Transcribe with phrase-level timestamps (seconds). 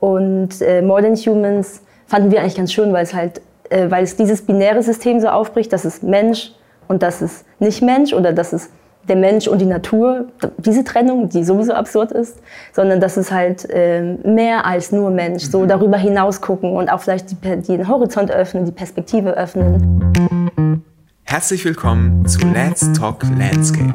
[0.00, 4.02] Und äh, More Than Humans fanden wir eigentlich ganz schön, weil es halt, äh, weil
[4.02, 6.52] es dieses binäre System so aufbricht, dass es Mensch
[6.88, 8.70] und dass es nicht Mensch oder dass es
[9.08, 10.26] der Mensch und die Natur,
[10.58, 12.38] diese Trennung, die sowieso absurd ist,
[12.72, 15.68] sondern dass es halt äh, mehr als nur Mensch, so mhm.
[15.68, 17.36] darüber hinaus gucken und auch vielleicht die,
[17.66, 20.92] den Horizont öffnen, die Perspektive öffnen.
[21.24, 23.94] Herzlich willkommen zu Let's Talk Landscape,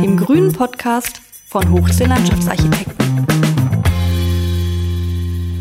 [0.00, 3.57] dem grünen Podcast von Hochsee Landschaftsarchitekten.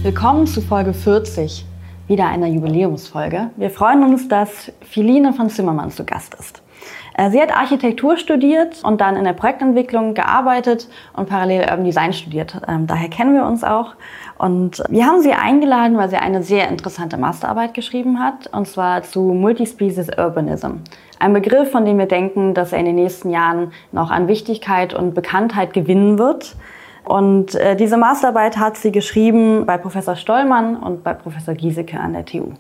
[0.08, 1.66] Willkommen zu Folge 40,
[2.08, 3.50] wieder einer Jubiläumsfolge.
[3.58, 6.64] Wir freuen uns, dass Philine von Zimmermann zu Gast ist.
[7.18, 12.14] Äh, sie hat Architektur studiert und dann in der Projektentwicklung gearbeitet und parallel Urban Design
[12.14, 12.58] studiert.
[12.70, 13.96] Ähm, daher kennen wir uns auch.
[14.38, 19.04] Und wir haben sie eingeladen, weil sie eine sehr interessante Masterarbeit geschrieben hat, und zwar
[19.04, 20.84] zu Multispecies Urbanism.
[21.20, 24.94] Ein Begriff, von dem wir denken, dass er in den nächsten Jahren noch an Wichtigkeit
[24.94, 26.56] und Bekanntheit gewinnen wird.
[27.08, 32.12] Und äh, diese Masterarbeit hat sie geschrieben bei Professor Stollmann und bei Professor Giesecke an
[32.12, 32.52] der TU.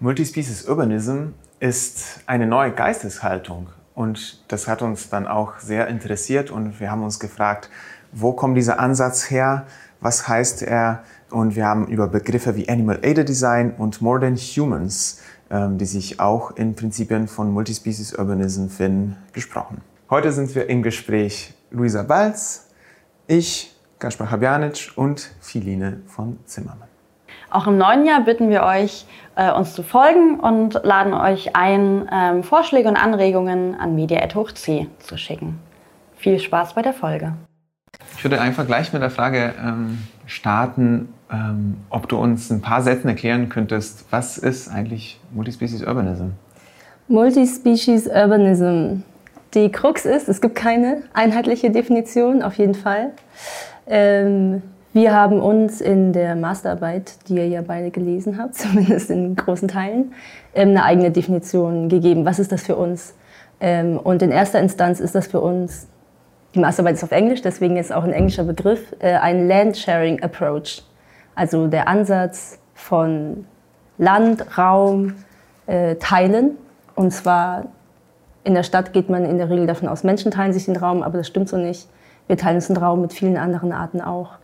[0.00, 1.28] Multispecies Urbanism
[1.60, 7.02] ist eine neue Geisteshaltung und das hat uns dann auch sehr interessiert und wir haben
[7.02, 7.70] uns gefragt,
[8.12, 9.66] wo kommt dieser Ansatz her,
[10.02, 14.36] was heißt er und wir haben über Begriffe wie Animal Aided Design und More Than
[14.36, 19.80] Humans, ähm, die sich auch in Prinzipien von Multispecies Urbanism finden, gesprochen.
[20.10, 22.66] Heute sind wir im Gespräch Luisa Balz,
[23.30, 26.88] ich, Gaspar Habjanic und Philine von Zimmermann.
[27.50, 29.04] Auch im neuen Jahr bitten wir euch,
[29.36, 35.16] äh, uns zu folgen und laden euch ein, ähm, Vorschläge und Anregungen an media.hochc zu
[35.16, 35.58] schicken.
[36.16, 37.34] Viel Spaß bei der Folge.
[38.16, 42.82] Ich würde einfach gleich mit der Frage ähm, starten, ähm, ob du uns ein paar
[42.82, 46.30] Sätzen erklären könntest, was ist eigentlich Multispecies Urbanism?
[47.08, 49.02] Multispecies Urbanism
[49.54, 53.10] die Krux ist, es gibt keine einheitliche Definition, auf jeden Fall.
[53.90, 59.34] Ähm, wir haben uns in der Masterarbeit, die ihr ja beide gelesen habt, zumindest in
[59.36, 60.14] großen Teilen,
[60.54, 62.24] ähm, eine eigene Definition gegeben.
[62.24, 63.14] Was ist das für uns?
[63.60, 65.88] Ähm, und in erster Instanz ist das für uns,
[66.54, 70.82] die Masterarbeit ist auf Englisch, deswegen ist auch ein englischer Begriff, äh, ein Land-Sharing Approach.
[71.34, 73.44] Also der Ansatz von
[73.98, 75.14] Land, Raum,
[75.66, 76.56] äh, Teilen.
[76.94, 77.66] Und zwar
[78.44, 81.02] in der Stadt geht man in der Regel davon aus, Menschen teilen sich den Raum,
[81.02, 81.88] aber das stimmt so nicht.
[82.30, 84.34] Wir teilen uns den Raum mit vielen anderen Arten auch,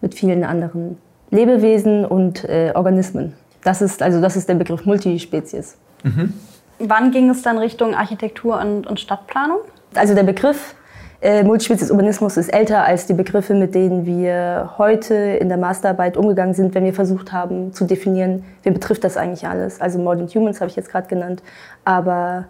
[0.00, 0.98] mit vielen anderen
[1.30, 3.32] Lebewesen und äh, Organismen.
[3.62, 5.76] Das ist, also das ist der Begriff Multispezies.
[6.02, 6.34] Mhm.
[6.80, 9.58] Wann ging es dann Richtung Architektur und, und Stadtplanung?
[9.94, 10.74] Also der Begriff
[11.20, 16.16] äh, Multispezies Urbanismus ist älter als die Begriffe, mit denen wir heute in der Masterarbeit
[16.16, 19.80] umgegangen sind, wenn wir versucht haben zu definieren, wen betrifft das eigentlich alles.
[19.80, 21.44] Also Modern Humans habe ich jetzt gerade genannt,
[21.84, 22.46] aber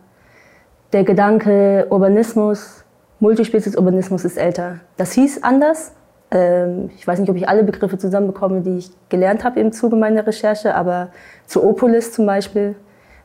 [0.94, 2.84] der Gedanke Urbanismus,
[3.20, 4.80] Multispezies-Urbanismus ist älter.
[4.96, 5.92] Das hieß anders.
[6.30, 9.96] Ähm, ich weiß nicht, ob ich alle Begriffe zusammenbekomme, die ich gelernt habe im Zuge
[9.96, 11.08] meiner Recherche, aber
[11.46, 12.74] Zoopolis zum Beispiel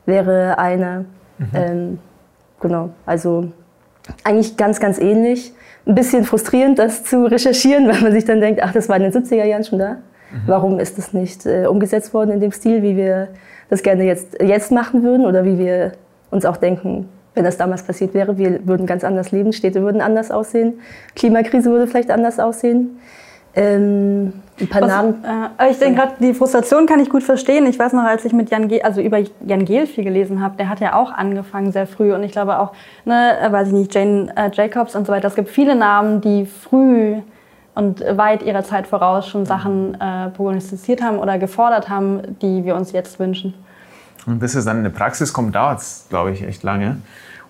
[0.06, 1.04] wäre einer.
[1.38, 1.48] Mhm.
[1.54, 1.98] Ähm,
[2.60, 3.52] genau, also
[4.22, 5.52] eigentlich ganz, ganz ähnlich.
[5.86, 9.02] Ein bisschen frustrierend, das zu recherchieren, weil man sich dann denkt, ach, das war in
[9.02, 9.92] den 70er Jahren schon da.
[9.92, 9.98] Mhm.
[10.46, 13.28] Warum ist das nicht äh, umgesetzt worden in dem Stil, wie wir
[13.68, 15.92] das gerne jetzt, jetzt machen würden oder wie wir
[16.30, 18.38] uns auch denken, wenn das damals passiert wäre.
[18.38, 20.80] Wir würden ganz anders leben, Städte würden anders aussehen,
[21.14, 22.98] Klimakrise würde vielleicht anders aussehen.
[23.56, 25.24] Ähm, ein paar Was, Namen.
[25.58, 27.66] Äh, ich denke gerade, die Frustration kann ich gut verstehen.
[27.66, 30.56] Ich weiß noch, als ich mit Jan Gehl, also über Jan Gehl viel gelesen habe,
[30.56, 32.72] der hat ja auch angefangen sehr früh und ich glaube auch,
[33.04, 35.28] ne, äh, weiß ich nicht, Jane äh, Jacobs und so weiter.
[35.28, 37.20] Es gibt viele Namen, die früh
[37.76, 42.74] und weit ihrer Zeit voraus schon Sachen äh, prognostiziert haben oder gefordert haben, die wir
[42.74, 43.54] uns jetzt wünschen.
[44.26, 46.98] Und bis es dann in die Praxis kommt, dauert es, glaube ich, echt lange.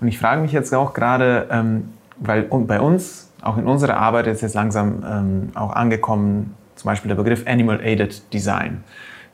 [0.00, 4.26] Und ich frage mich jetzt auch gerade, ähm, weil bei uns, auch in unserer Arbeit
[4.26, 8.82] ist jetzt langsam ähm, auch angekommen, zum Beispiel der Begriff Animal Aided Design.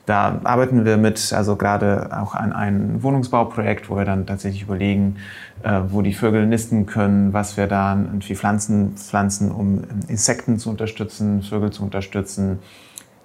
[0.05, 5.17] Da arbeiten wir mit, also gerade auch an einem Wohnungsbauprojekt, wo wir dann tatsächlich überlegen,
[5.63, 10.69] äh, wo die Vögel nisten können, was wir da irgendwie Pflanzen pflanzen, um Insekten zu
[10.69, 12.59] unterstützen, Vögel zu unterstützen,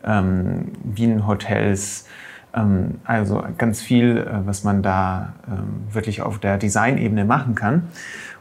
[0.05, 2.05] ähm, Bienenhotels, ähm,
[3.05, 7.89] also ganz viel, äh, was man da ähm, wirklich auf der Designebene machen kann.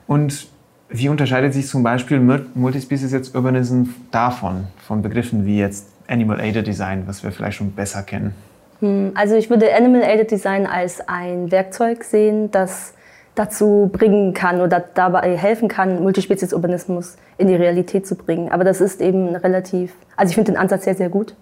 [0.08, 0.48] Und
[0.90, 6.68] wie unterscheidet sich zum Beispiel Multispecies jetzt Urbanism davon, von Begriffen wie jetzt Animal Aided
[6.68, 8.34] Design, was wir vielleicht schon besser kennen?
[8.80, 12.94] Hm, also ich würde Animal Aided Design als ein Werkzeug sehen, das
[13.34, 18.50] dazu bringen kann oder dabei helfen kann, Multispezies Urbanismus in die Realität zu bringen.
[18.52, 21.36] Aber das ist eben relativ, also ich finde den Ansatz sehr, sehr gut.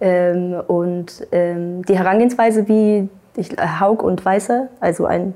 [0.00, 5.34] Ähm, und ähm, die Herangehensweise, wie ich, äh, Haug und Weißer, also ein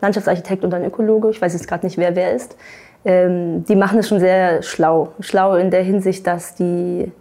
[0.00, 2.56] Landschaftsarchitekt und ein Ökologe, ich weiß jetzt gerade nicht, wer wer ist,
[3.04, 5.12] ähm, die machen es schon sehr schlau.
[5.20, 7.12] Schlau in der Hinsicht, dass die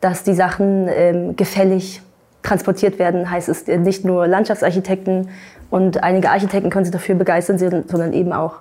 [0.00, 2.02] dass die Sachen ähm, gefällig
[2.42, 3.30] transportiert werden.
[3.30, 5.28] Heißt es nicht nur Landschaftsarchitekten
[5.70, 8.60] und einige Architekten können sich dafür begeistern, sondern eben auch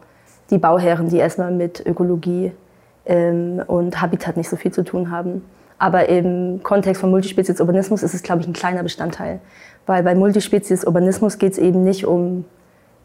[0.50, 2.52] die Bauherren, die erstmal mit Ökologie
[3.06, 5.44] ähm, und Habitat nicht so viel zu tun haben.
[5.80, 9.40] Aber im Kontext von Multispezies-Urbanismus ist es, glaube ich, ein kleiner Bestandteil.
[9.86, 12.46] Weil bei Multispezies-Urbanismus geht es eben nicht um.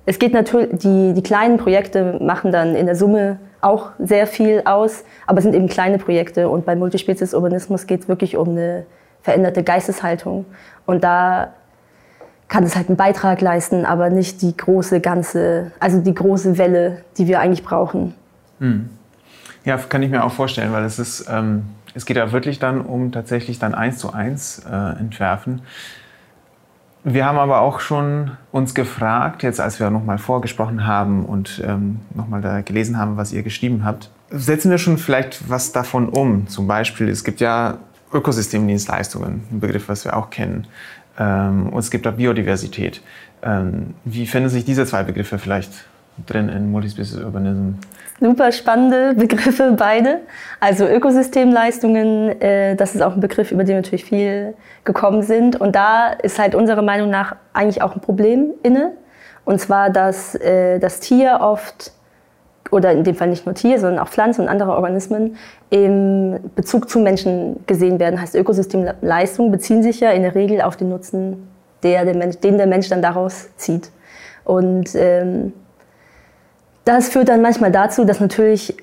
[0.06, 4.62] Es geht natürlich, die, die kleinen Projekte machen dann in der Summe auch sehr viel
[4.64, 6.48] aus, aber es sind eben kleine Projekte.
[6.48, 8.86] Und bei Multispezies-Urbanismus geht es wirklich um eine
[9.22, 10.46] veränderte Geisteshaltung.
[10.86, 11.52] Und da
[12.48, 16.98] kann es halt einen Beitrag leisten, aber nicht die große ganze, also die große Welle,
[17.16, 18.14] die wir eigentlich brauchen.
[18.58, 18.90] Hm.
[19.64, 22.80] Ja, kann ich mir auch vorstellen, weil es ist, ähm, es geht ja wirklich dann
[22.80, 25.62] um tatsächlich dann eins zu eins äh, entwerfen.
[27.04, 31.98] Wir haben aber auch schon uns gefragt, jetzt als wir nochmal vorgesprochen haben und ähm,
[32.14, 36.46] nochmal da gelesen haben, was ihr geschrieben habt, setzen wir schon vielleicht was davon um?
[36.46, 37.78] Zum Beispiel, es gibt ja
[38.12, 40.68] Ökosystemdienstleistungen, ein Begriff, was wir auch kennen.
[41.18, 43.02] Ähm, und es gibt auch Biodiversität.
[43.42, 45.72] Ähm, wie finden sich diese zwei Begriffe vielleicht
[46.26, 47.78] drin in Multispecies Urbanism?
[48.22, 50.20] Super spannende Begriffe beide.
[50.60, 54.54] Also Ökosystemleistungen, äh, das ist auch ein Begriff, über den natürlich viel
[54.84, 55.60] gekommen sind.
[55.60, 58.92] Und da ist halt unserer Meinung nach eigentlich auch ein Problem inne.
[59.44, 61.90] Und zwar, dass äh, das Tier oft
[62.70, 65.36] oder in dem Fall nicht nur Tier, sondern auch Pflanzen und andere Organismen
[65.70, 68.20] im Bezug zu Menschen gesehen werden.
[68.20, 71.48] Heißt, Ökosystemleistungen beziehen sich ja in der Regel auf den Nutzen,
[71.82, 73.90] der der Mensch, den der Mensch dann daraus zieht.
[74.44, 75.52] Und ähm,
[76.84, 78.76] das führt dann manchmal dazu, dass natürlich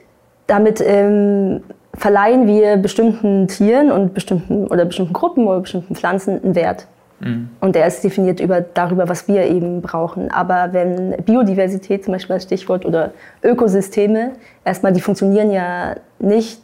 [0.48, 1.62] damit ähm,
[1.94, 6.88] verleihen wir bestimmten Tieren und bestimmten oder bestimmten Gruppen oder bestimmten Pflanzen einen Wert.
[7.20, 7.50] Mhm.
[7.60, 10.32] Und der ist definiert über, darüber, was wir eben brauchen.
[10.32, 13.12] Aber wenn Biodiversität zum Beispiel als Stichwort oder
[13.44, 16.62] Ökosysteme, erstmal, die funktionieren ja nicht,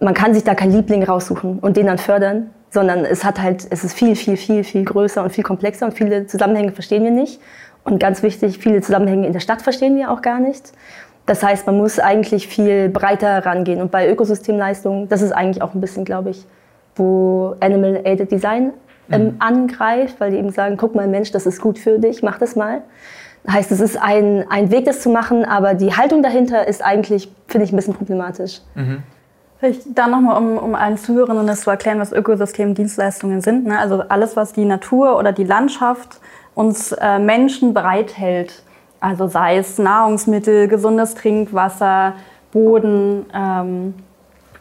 [0.00, 3.66] man kann sich da keinen Liebling raussuchen und den dann fördern, sondern es hat halt,
[3.70, 7.10] es ist viel, viel, viel, viel größer und viel komplexer und viele Zusammenhänge verstehen wir
[7.10, 7.40] nicht.
[7.86, 10.72] Und ganz wichtig, viele Zusammenhänge in der Stadt verstehen wir auch gar nicht.
[11.24, 13.80] Das heißt, man muss eigentlich viel breiter rangehen.
[13.80, 16.44] Und bei Ökosystemleistungen, das ist eigentlich auch ein bisschen, glaube ich,
[16.96, 18.72] wo Animal Aided Design
[19.10, 19.34] ähm, mhm.
[19.38, 22.56] angreift, weil die eben sagen, guck mal Mensch, das ist gut für dich, mach das
[22.56, 22.82] mal.
[23.48, 27.30] Heißt, es ist ein, ein Weg, das zu machen, aber die Haltung dahinter ist eigentlich,
[27.46, 28.62] finde ich, ein bisschen problematisch.
[28.74, 29.04] Mhm.
[29.60, 33.66] Vielleicht da nochmal, um, um allen Zuhörern das zu erklären, was Ökosystemdienstleistungen sind.
[33.66, 33.78] Ne?
[33.78, 36.20] Also alles, was die Natur oder die Landschaft
[36.56, 38.64] uns äh, Menschen bereithält.
[38.98, 42.14] Also sei es Nahrungsmittel, gesundes Trinkwasser,
[42.50, 43.94] Boden, ähm,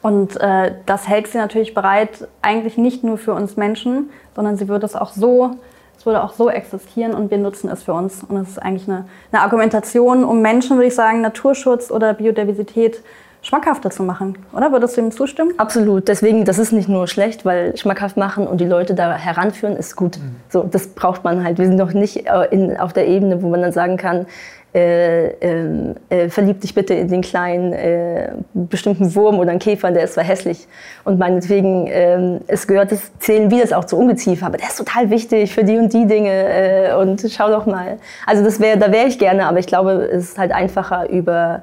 [0.05, 4.67] und äh, das hält sie natürlich bereit, eigentlich nicht nur für uns Menschen, sondern sie
[4.67, 5.55] würde es auch so,
[5.97, 8.23] es würde auch so existieren und wir nutzen es für uns.
[8.23, 13.01] Und es ist eigentlich eine, eine Argumentation, um Menschen, würde ich sagen, Naturschutz oder Biodiversität
[13.45, 14.71] schmackhafter zu machen, oder?
[14.71, 15.53] Würdest du ihm zustimmen?
[15.57, 16.07] Absolut.
[16.07, 19.95] Deswegen, das ist nicht nur schlecht, weil schmackhaft machen und die Leute da heranführen ist
[19.95, 20.17] gut.
[20.17, 20.35] Mhm.
[20.49, 21.59] So, das braucht man halt.
[21.59, 24.25] Wir sind doch nicht äh, in, auf der Ebene, wo man dann sagen kann,
[24.73, 29.91] äh, ähm, äh, verlieb dich bitte in den kleinen äh, bestimmten Wurm oder einen Käfer,
[29.91, 30.67] der ist zwar hässlich.
[31.05, 34.77] Und meinetwegen, äh, es gehört, das zählen wir das auch zu Ungeziefer, aber der ist
[34.77, 37.99] total wichtig für die und die Dinge äh, und schau doch mal.
[38.25, 41.61] Also das wär, da wäre ich gerne, aber ich glaube, es ist halt einfacher über,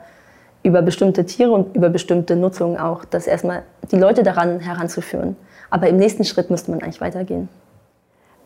[0.62, 5.36] über bestimmte Tiere und über bestimmte Nutzungen auch, das erstmal die Leute daran heranzuführen.
[5.70, 7.48] Aber im nächsten Schritt müsste man eigentlich weitergehen.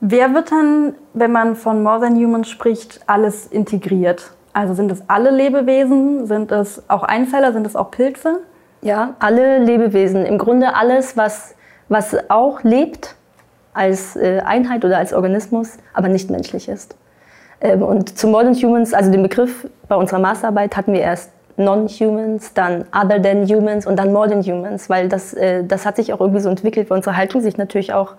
[0.00, 4.30] Wer wird dann, wenn man von More Than Humans spricht, alles integriert?
[4.52, 6.26] Also sind es alle Lebewesen?
[6.26, 7.52] Sind es auch Einzeller?
[7.52, 8.40] Sind es auch Pilze?
[8.82, 10.24] Ja, alle Lebewesen.
[10.24, 11.54] Im Grunde alles, was,
[11.88, 13.16] was auch lebt
[13.72, 16.96] als äh, Einheit oder als Organismus, aber nicht menschlich ist.
[17.60, 22.52] Ähm, und zu Modern Humans, also den Begriff bei unserer Masterarbeit hatten wir erst Non-Humans,
[22.54, 26.20] dann Other Than Humans und dann Modern Humans, weil das, äh, das hat sich auch
[26.20, 28.14] irgendwie so entwickelt, weil unsere Haltung sich natürlich auch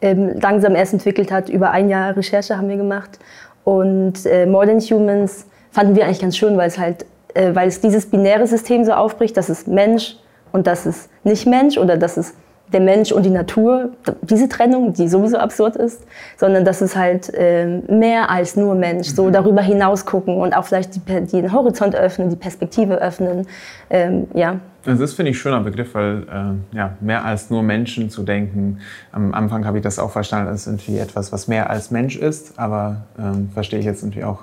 [0.00, 1.48] ähm, langsam erst entwickelt hat.
[1.48, 3.18] Über ein Jahr Recherche haben wir gemacht.
[3.64, 7.80] Und äh, Modern Humans fanden wir eigentlich ganz schön, weil es halt, äh, weil es
[7.80, 10.16] dieses binäre System so aufbricht, dass es Mensch
[10.52, 12.34] und dass es nicht Mensch oder dass es
[12.72, 13.90] der Mensch und die Natur,
[14.22, 16.04] diese Trennung, die sowieso absurd ist,
[16.36, 19.32] sondern dass es halt äh, mehr als nur Mensch, so mhm.
[19.32, 23.46] darüber hinaus gucken und auch vielleicht die, den Horizont öffnen, die Perspektive öffnen,
[23.90, 24.60] ähm, ja.
[24.84, 28.78] Das finde ich ein schöner Begriff, weil äh, ja, mehr als nur Menschen zu denken,
[29.12, 32.58] am Anfang habe ich das auch verstanden als irgendwie etwas, was mehr als Mensch ist,
[32.58, 34.38] aber ähm, verstehe ich jetzt irgendwie auch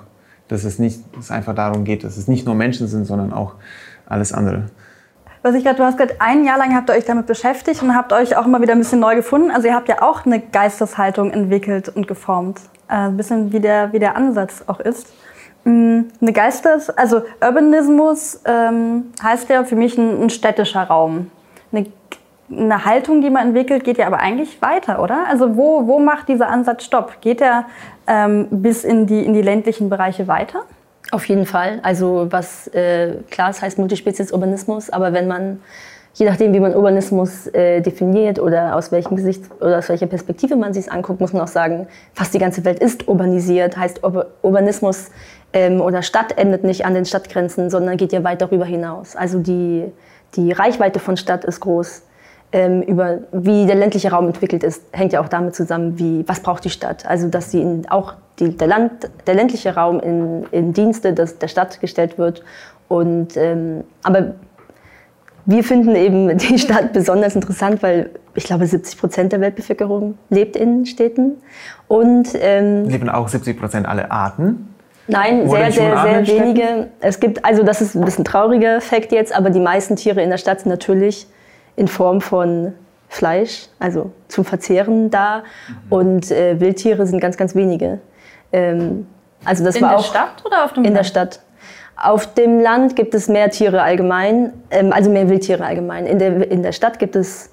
[0.48, 3.32] dass es nicht dass es einfach darum geht, dass es nicht nur Menschen sind, sondern
[3.32, 3.54] auch
[4.06, 4.64] alles andere.
[5.42, 7.94] Was ich gerade, du hast gerade ein Jahr lang habt ihr euch damit beschäftigt und
[7.94, 9.50] habt euch auch immer wieder ein bisschen neu gefunden.
[9.50, 12.60] Also ihr habt ja auch eine Geisteshaltung entwickelt und geformt.
[12.88, 15.12] Äh, ein bisschen wie der, wie der Ansatz auch ist.
[15.64, 21.30] Mm, eine Geistes, also Urbanismus ähm, heißt ja für mich ein, ein städtischer Raum.
[21.72, 21.86] Eine
[22.50, 25.26] eine Haltung, die man entwickelt, geht ja aber eigentlich weiter, oder?
[25.28, 27.20] Also wo, wo macht dieser Ansatz Stopp?
[27.20, 27.66] Geht er
[28.06, 30.62] ähm, bis in die, in die ländlichen Bereiche weiter?
[31.10, 31.80] Auf jeden Fall.
[31.82, 35.62] Also was äh, klar, es heißt Multispezies-Urbanismus, aber wenn man,
[36.14, 40.56] je nachdem wie man Urbanismus äh, definiert oder aus welchem Gesicht oder aus welcher Perspektive
[40.56, 43.76] man sich anguckt, muss man auch sagen, fast die ganze Welt ist urbanisiert.
[43.78, 45.10] Heißt Ur Urbanismus
[45.54, 49.16] ähm, oder Stadt endet nicht an den Stadtgrenzen, sondern geht ja weit darüber hinaus.
[49.16, 49.90] Also die,
[50.36, 52.02] die Reichweite von Stadt ist groß
[52.52, 56.40] ähm, über wie der ländliche Raum entwickelt ist, hängt ja auch damit zusammen, wie, was
[56.40, 57.06] braucht die Stadt.
[57.06, 61.38] Also dass sie in, auch die, der, Land, der ländliche Raum in, in Dienste des,
[61.38, 62.42] der Stadt gestellt wird.
[62.88, 64.34] Und, ähm, aber
[65.44, 70.56] wir finden eben die Stadt besonders interessant, weil ich glaube, 70 Prozent der Weltbevölkerung lebt
[70.56, 71.42] in Städten.
[71.88, 74.74] Und, ähm, Leben auch 70 Prozent aller Arten?
[75.08, 76.88] Nein, sehr, sehr, sehr wenige.
[77.00, 80.28] Es gibt, also das ist ein bisschen trauriger Fakt jetzt, aber die meisten Tiere in
[80.28, 81.26] der Stadt sind natürlich
[81.76, 82.74] in Form von
[83.08, 85.38] Fleisch, also zum Verzehren da.
[85.38, 85.74] Mhm.
[85.88, 88.00] Und äh, Wildtiere sind ganz, ganz wenige.
[88.52, 89.06] Ähm,
[89.44, 90.98] also das in war der auch Stadt oder auf dem In Land?
[90.98, 91.40] der Stadt.
[91.96, 96.06] Auf dem Land gibt es mehr Tiere allgemein, ähm, also mehr Wildtiere allgemein.
[96.06, 97.50] In der, in der Stadt gibt es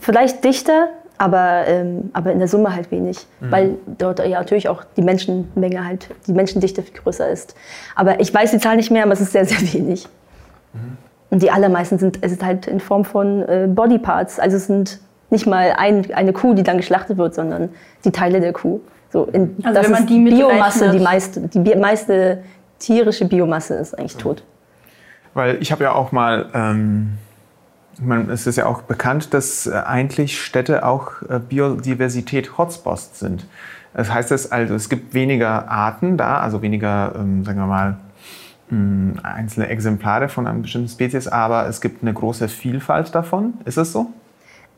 [0.00, 0.88] vielleicht dichter,
[1.18, 3.50] aber, ähm, aber in der Summe halt wenig, mhm.
[3.50, 7.54] weil dort ja natürlich auch die Menschenmenge halt, die Menschendichte viel größer ist.
[7.94, 10.08] Aber ich weiß die Zahl nicht mehr, aber es ist sehr, sehr wenig.
[10.72, 10.96] Mhm.
[11.28, 14.40] Und die allermeisten sind, es ist halt in Form von äh, Bodyparts.
[14.40, 14.98] Also es sind
[15.28, 17.68] nicht mal ein, eine Kuh, die dann geschlachtet wird, sondern
[18.04, 18.80] die Teile der Kuh.
[19.12, 22.42] So in, also das wenn man die mit Biomasse, die meiste, die meiste
[22.78, 24.44] tierische Biomasse ist eigentlich tot.
[25.34, 27.18] Weil ich habe ja auch mal, ähm,
[28.00, 33.46] man, es ist ja auch bekannt, dass äh, eigentlich Städte auch äh, Biodiversität-Hotspots sind.
[33.94, 37.96] Das heißt es also, es gibt weniger Arten da, also weniger, ähm, sagen wir mal,
[39.24, 43.54] einzelne Exemplare von einer bestimmten Spezies, aber es gibt eine große Vielfalt davon.
[43.64, 44.12] Ist das so?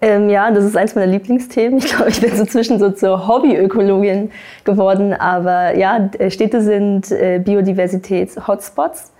[0.02, 1.78] Ähm, ja, das ist eins meiner Lieblingsthemen.
[1.78, 4.32] Ich glaube, ich bin so zwischen so zur Hobbyökologin
[4.64, 5.14] geworden.
[5.14, 9.12] Aber ja, Städte sind äh, Biodiversitäts-Hotspots.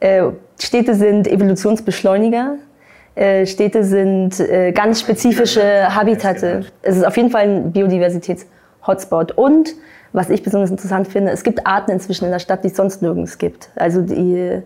[0.00, 2.56] Äh, Städte sind Evolutionsbeschleuniger.
[3.14, 6.64] Äh, Städte sind äh, ganz spezifische Habitate.
[6.80, 9.32] Es ist auf jeden Fall ein Biodiversitäts-Hotspot.
[9.32, 9.74] Und
[10.14, 13.02] was ich besonders interessant finde, es gibt Arten inzwischen in der Stadt, die es sonst
[13.02, 13.68] nirgends gibt.
[13.76, 14.62] Also die,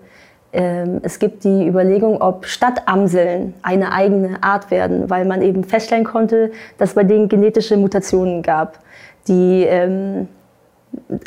[1.02, 6.52] es gibt die Überlegung, ob Stadtamseln eine eigene Art werden, weil man eben feststellen konnte,
[6.78, 8.78] dass bei denen genetische Mutationen gab,
[9.26, 10.28] die ähm,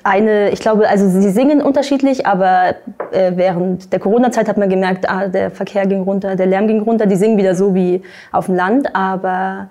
[0.04, 2.76] eine, ich glaube, also sie singen unterschiedlich, aber
[3.12, 6.82] äh, während der Corona-Zeit hat man gemerkt, ah, der Verkehr ging runter, der Lärm ging
[6.82, 9.70] runter, die singen wieder so wie auf dem Land, aber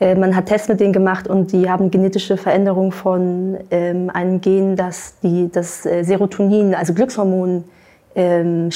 [0.00, 4.40] äh, man hat Tests mit denen gemacht und die haben genetische Veränderungen von ähm, einem
[4.40, 7.70] Gen, das die, das äh, Serotonin, also Glückshormonspiegel,
[8.16, 8.70] ähm,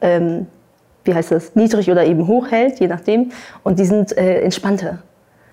[0.00, 0.46] ähm,
[1.04, 3.32] wie heißt das, niedrig oder eben hoch hält, je nachdem.
[3.62, 4.98] Und die sind äh, entspannter.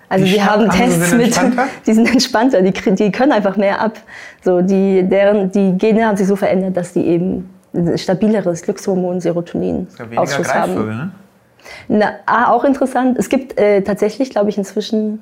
[0.09, 1.39] Also die wir haben Tests mit,
[1.87, 3.97] die sind entspannter, die, die können einfach mehr ab.
[4.43, 9.19] So, die, deren, die Gene haben sich so verändert, dass die eben ein stabileres Glückshormon
[9.19, 10.87] Serotonin Ausschuss haben.
[10.87, 11.11] Ne?
[11.89, 13.17] Na, ah, auch interessant.
[13.19, 15.21] Es gibt äh, tatsächlich, glaube ich, inzwischen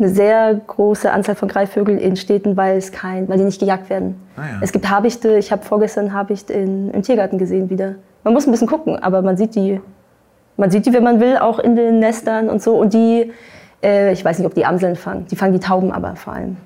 [0.00, 3.90] eine sehr große Anzahl von Greifvögeln in Städten, weil, es kein, weil die nicht gejagt
[3.90, 4.20] werden.
[4.36, 4.58] Ah, ja.
[4.62, 7.96] Es gibt Habichte, ich habe vorgestern Habicht in, im Tiergarten gesehen wieder.
[8.24, 9.80] Man muss ein bisschen gucken, aber man sieht die,
[10.56, 12.76] man sieht die, wenn man will, auch in den Nestern und so.
[12.78, 13.30] Und die,
[13.82, 16.56] äh, ich weiß nicht, ob die Amseln fangen, die fangen die Tauben aber vor allem.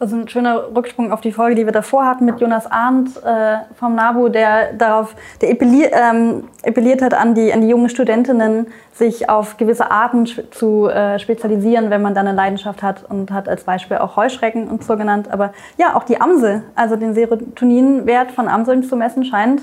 [0.00, 3.16] Das ist ein schöner Rücksprung auf die Folge, die wir davor hatten mit Jonas Arndt
[3.16, 7.88] äh, vom NABU, der darauf, der appelliert, ähm, appelliert hat an die, an die jungen
[7.88, 13.32] Studentinnen, sich auf gewisse Arten zu äh, spezialisieren, wenn man dann eine Leidenschaft hat und
[13.32, 15.32] hat als Beispiel auch Heuschrecken und so genannt.
[15.32, 19.62] Aber ja, auch die Amsel, also den Serotoninwert von Amseln zu messen, scheint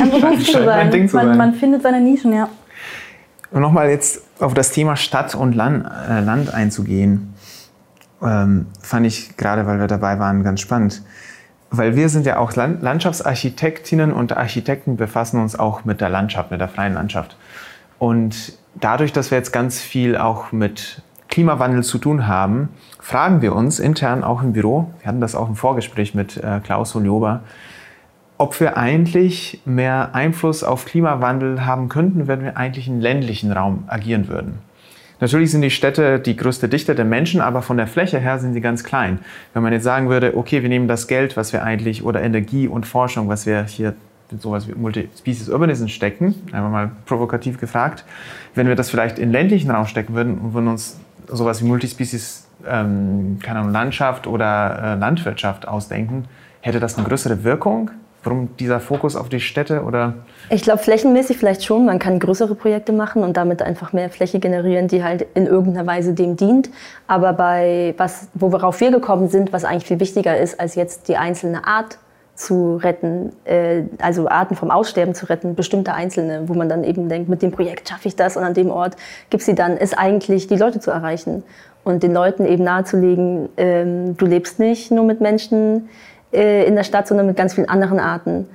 [0.00, 0.90] ein Beruf zu sein.
[0.90, 1.36] Ding zu man, sein.
[1.36, 2.48] man findet seine Nischen, ja.
[3.52, 7.34] Und nochmal jetzt auf das Thema Stadt und Land, äh, Land einzugehen
[8.22, 11.02] ähm, fand ich gerade, weil wir dabei waren, ganz spannend.
[11.70, 16.50] Weil wir sind ja auch Land Landschaftsarchitektinnen und Architekten befassen uns auch mit der Landschaft,
[16.50, 17.36] mit der freien Landschaft.
[17.98, 22.70] Und dadurch, dass wir jetzt ganz viel auch mit Klimawandel zu tun haben,
[23.00, 26.60] fragen wir uns intern auch im Büro, wir hatten das auch im Vorgespräch mit äh,
[26.64, 27.40] Klaus Holjober,
[28.38, 33.84] ob wir eigentlich mehr Einfluss auf Klimawandel haben könnten, wenn wir eigentlich im ländlichen Raum
[33.88, 34.58] agieren würden.
[35.20, 38.54] Natürlich sind die Städte die größte Dichte der Menschen, aber von der Fläche her sind
[38.54, 39.18] sie ganz klein.
[39.52, 42.68] Wenn man jetzt sagen würde, okay, wir nehmen das Geld, was wir eigentlich, oder Energie
[42.68, 43.94] und Forschung, was wir hier
[44.30, 48.04] in sowas wie Multispecies Urbanism stecken, einfach mal provokativ gefragt,
[48.54, 52.46] wenn wir das vielleicht in ländlichen Raum stecken würden und würden uns sowas wie Multispecies,
[52.66, 56.26] ähm, keine Ahnung, Landschaft oder äh, Landwirtschaft ausdenken,
[56.60, 57.90] hätte das eine größere Wirkung
[58.24, 60.14] Warum dieser Fokus auf die Städte oder?
[60.50, 61.86] Ich glaube flächenmäßig vielleicht schon.
[61.86, 65.86] Man kann größere Projekte machen und damit einfach mehr Fläche generieren, die halt in irgendeiner
[65.86, 66.68] Weise dem dient.
[67.06, 71.16] Aber bei was, worauf wir gekommen sind, was eigentlich viel wichtiger ist, als jetzt die
[71.16, 71.98] einzelne Art
[72.38, 77.08] zu retten, äh, also Arten vom Aussterben zu retten, bestimmte einzelne, wo man dann eben
[77.08, 78.96] denkt, mit dem Projekt schaffe ich das und an dem Ort
[79.28, 81.42] gibt sie dann, ist eigentlich die Leute zu erreichen
[81.82, 85.88] und den Leuten eben nahezulegen, ähm, du lebst nicht nur mit Menschen
[86.32, 88.48] äh, in der Stadt, sondern mit ganz vielen anderen Arten.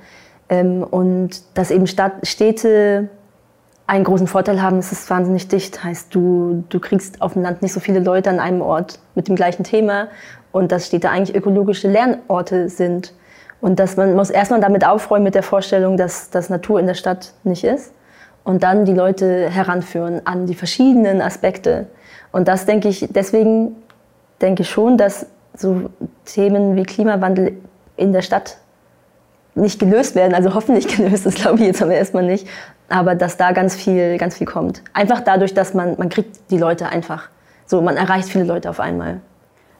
[0.48, 3.08] Ähm, und dass eben Stadt, Städte
[3.86, 5.84] einen großen Vorteil haben, es ist wahnsinnig dicht.
[5.84, 9.28] Heißt, du, du kriegst auf dem Land nicht so viele Leute an einem Ort mit
[9.28, 10.08] dem gleichen Thema
[10.52, 13.12] und dass Städte eigentlich ökologische Lernorte sind.
[13.60, 16.94] Und dass man muss erstmal damit aufräumen mit der Vorstellung, dass, dass Natur in der
[16.94, 17.92] Stadt nicht ist.
[18.42, 21.86] Und dann die Leute heranführen an die verschiedenen Aspekte.
[22.30, 23.74] Und das denke ich, deswegen
[24.42, 25.26] denke ich schon, dass
[25.56, 25.90] so
[26.24, 27.56] Themen wie Klimawandel
[27.96, 28.58] in der Stadt
[29.54, 32.46] nicht gelöst werden, also hoffentlich gelöst, das glaube ich jetzt aber erstmal nicht,
[32.88, 34.82] aber dass da ganz viel, ganz viel kommt.
[34.92, 37.28] Einfach dadurch, dass man, man kriegt die Leute einfach,
[37.66, 39.20] so man erreicht viele Leute auf einmal.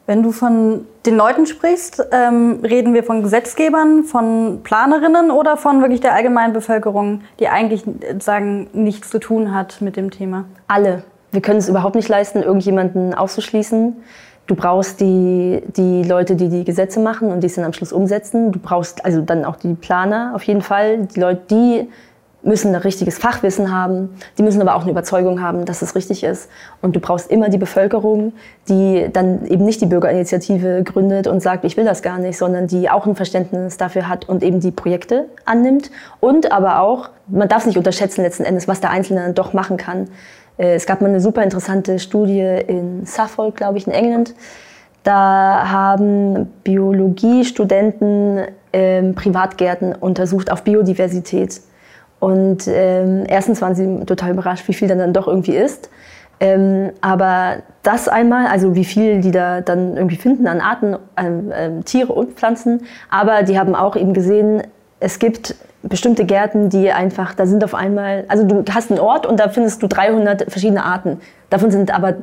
[0.06, 5.80] Wenn du von den Leuten sprichst, ähm, reden wir von Gesetzgebern, von Planerinnen oder von
[5.80, 7.84] wirklich der allgemeinen Bevölkerung, die eigentlich
[8.18, 10.44] sagen nichts zu tun hat mit dem Thema?
[10.68, 11.04] Alle.
[11.32, 13.96] Wir können es überhaupt nicht leisten, irgendjemanden auszuschließen.
[14.46, 17.92] Du brauchst die, die Leute, die die Gesetze machen und die es dann am Schluss
[17.92, 18.52] umsetzen.
[18.52, 21.88] Du brauchst also dann auch die Planer auf jeden Fall, die Leute, die
[22.44, 26.22] müssen ein richtiges Fachwissen haben, die müssen aber auch eine Überzeugung haben, dass es richtig
[26.22, 26.48] ist.
[26.82, 28.34] Und du brauchst immer die Bevölkerung,
[28.68, 32.66] die dann eben nicht die Bürgerinitiative gründet und sagt, ich will das gar nicht, sondern
[32.66, 35.90] die auch ein Verständnis dafür hat und eben die Projekte annimmt.
[36.20, 39.54] Und aber auch, man darf es nicht unterschätzen letzten Endes, was der Einzelne dann doch
[39.54, 40.08] machen kann.
[40.56, 44.34] Äh, es gab mal eine super interessante Studie in Suffolk, glaube ich, in England.
[45.02, 51.60] Da haben Biologiestudenten ähm, Privatgärten untersucht auf Biodiversität.
[52.20, 55.90] Und ähm, erstens waren sie total überrascht, wie viel dann, dann doch irgendwie ist.
[56.40, 61.52] Ähm, aber das einmal, also wie viel die da dann irgendwie finden an Arten, ähm,
[61.54, 62.86] ähm, Tiere und Pflanzen.
[63.10, 64.62] Aber die haben auch eben gesehen,
[65.00, 69.26] es gibt bestimmte Gärten, die einfach, da sind auf einmal, also du hast einen Ort
[69.26, 71.20] und da findest du 300 verschiedene Arten.
[71.50, 72.14] Davon sind aber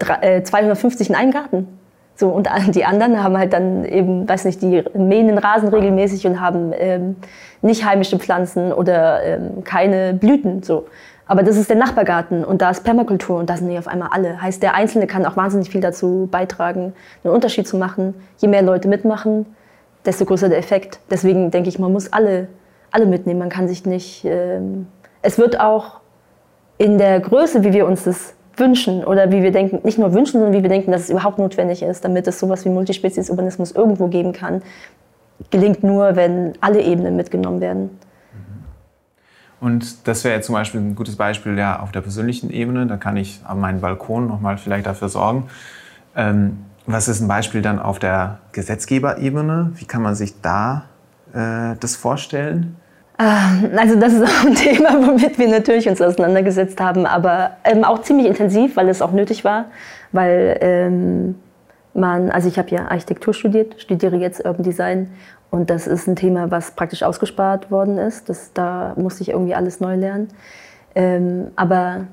[0.43, 1.67] 250 äh, in einem Garten.
[2.15, 6.27] So, und die anderen haben halt dann eben, weiß nicht, die mähen den Rasen regelmäßig
[6.27, 7.15] und haben ähm,
[7.61, 10.61] nicht heimische Pflanzen oder ähm, keine Blüten.
[10.63, 10.85] So.
[11.25, 14.09] Aber das ist der Nachbargarten und da ist Permakultur und da sind die auf einmal
[14.11, 14.41] alle.
[14.41, 18.15] Heißt, der Einzelne kann auch wahnsinnig viel dazu beitragen, einen Unterschied zu machen.
[18.37, 19.45] Je mehr Leute mitmachen,
[20.05, 20.99] desto größer der Effekt.
[21.09, 22.49] Deswegen denke ich, man muss alle,
[22.91, 23.39] alle mitnehmen.
[23.39, 24.23] Man kann sich nicht.
[24.25, 24.87] Ähm,
[25.21, 26.01] es wird auch
[26.77, 30.33] in der Größe, wie wir uns das wünschen oder wie wir denken, nicht nur wünschen,
[30.33, 34.07] sondern wie wir denken, dass es überhaupt notwendig ist, damit es sowas wie Multispezies-Urbanismus irgendwo
[34.07, 34.61] geben kann,
[35.49, 37.89] gelingt nur, wenn alle Ebenen mitgenommen werden.
[39.59, 42.87] Und das wäre jetzt zum Beispiel ein gutes Beispiel ja, auf der persönlichen Ebene.
[42.87, 45.49] Da kann ich an meinem Balkon nochmal vielleicht dafür sorgen.
[46.15, 49.73] Ähm, was ist ein Beispiel dann auf der Gesetzgeberebene?
[49.75, 50.85] Wie kann man sich da
[51.33, 52.75] äh, das vorstellen?
[53.21, 57.83] Ähm, also das ist auch ein Thema, womit wir natürlich uns auseinandergesetzt haben, aber ähm,
[57.83, 59.65] auch ziemlich intensiv, weil es auch nötig war,
[60.11, 61.35] weil ähm,
[61.93, 65.11] man, also ich habe ja Architektur studiert, studiere jetzt Urban Design
[65.51, 68.29] und das ist ein Thema, was praktisch ausgespart worden ist.
[68.29, 70.29] Das, da musste ich irgendwie alles neu lernen.
[70.95, 72.05] Ähm, aber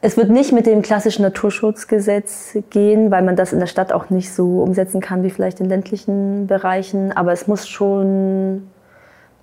[0.00, 4.08] es wird nicht mit dem klassischen Naturschutzgesetz gehen, weil man das in der Stadt auch
[4.08, 7.12] nicht so umsetzen kann wie vielleicht in ländlichen Bereichen.
[7.12, 8.62] Aber es muss schon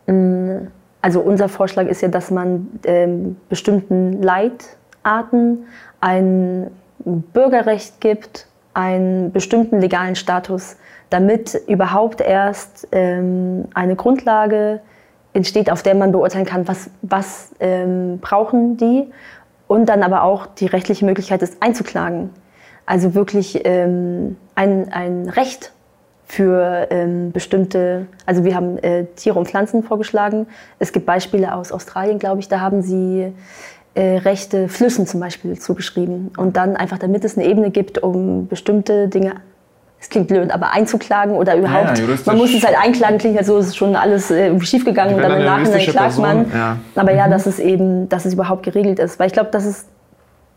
[0.05, 5.65] also unser Vorschlag ist ja, dass man ähm, bestimmten Leitarten
[5.99, 10.77] ein Bürgerrecht gibt, einen bestimmten legalen Status,
[11.09, 14.79] damit überhaupt erst ähm, eine Grundlage
[15.33, 19.11] entsteht, auf der man beurteilen kann, was, was ähm, brauchen die
[19.67, 22.29] und dann aber auch die rechtliche Möglichkeit ist, einzuklagen.
[22.85, 25.71] Also wirklich ähm, ein, ein Recht
[26.25, 30.47] für ähm, bestimmte, also wir haben äh, Tiere und Pflanzen vorgeschlagen.
[30.79, 33.33] Es gibt Beispiele aus Australien, glaube ich, da haben sie
[33.95, 36.31] äh, Rechte Flüssen zum Beispiel zugeschrieben.
[36.37, 39.33] Und dann einfach, damit es eine Ebene gibt, um bestimmte Dinge,
[39.99, 43.37] es klingt blöd, aber einzuklagen oder überhaupt, ja, ja, man muss es halt einklagen, klingt
[43.37, 46.51] halt so, es ist schon alles äh, schiefgegangen und dann im Nachhinein klagt man.
[46.51, 46.77] Ja.
[46.95, 47.17] Aber mhm.
[47.17, 49.19] ja, dass es eben, dass es überhaupt geregelt ist.
[49.19, 49.85] Weil ich glaube, dass es,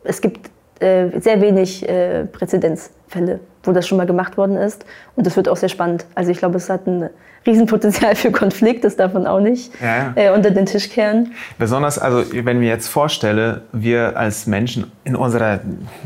[0.03, 4.85] es gibt äh, sehr wenig äh, Präzedenzfälle, wo das schon mal gemacht worden ist.
[5.15, 6.07] Und das wird auch sehr spannend.
[6.15, 7.11] Also ich glaube, es hat ein
[7.47, 10.13] Riesenpotenzial für Konflikt, das darf man auch nicht ja.
[10.17, 11.33] Äh, unter den Tisch kehren.
[11.59, 15.61] Besonders, also wenn mir jetzt vorstelle, wir als Menschen in unserer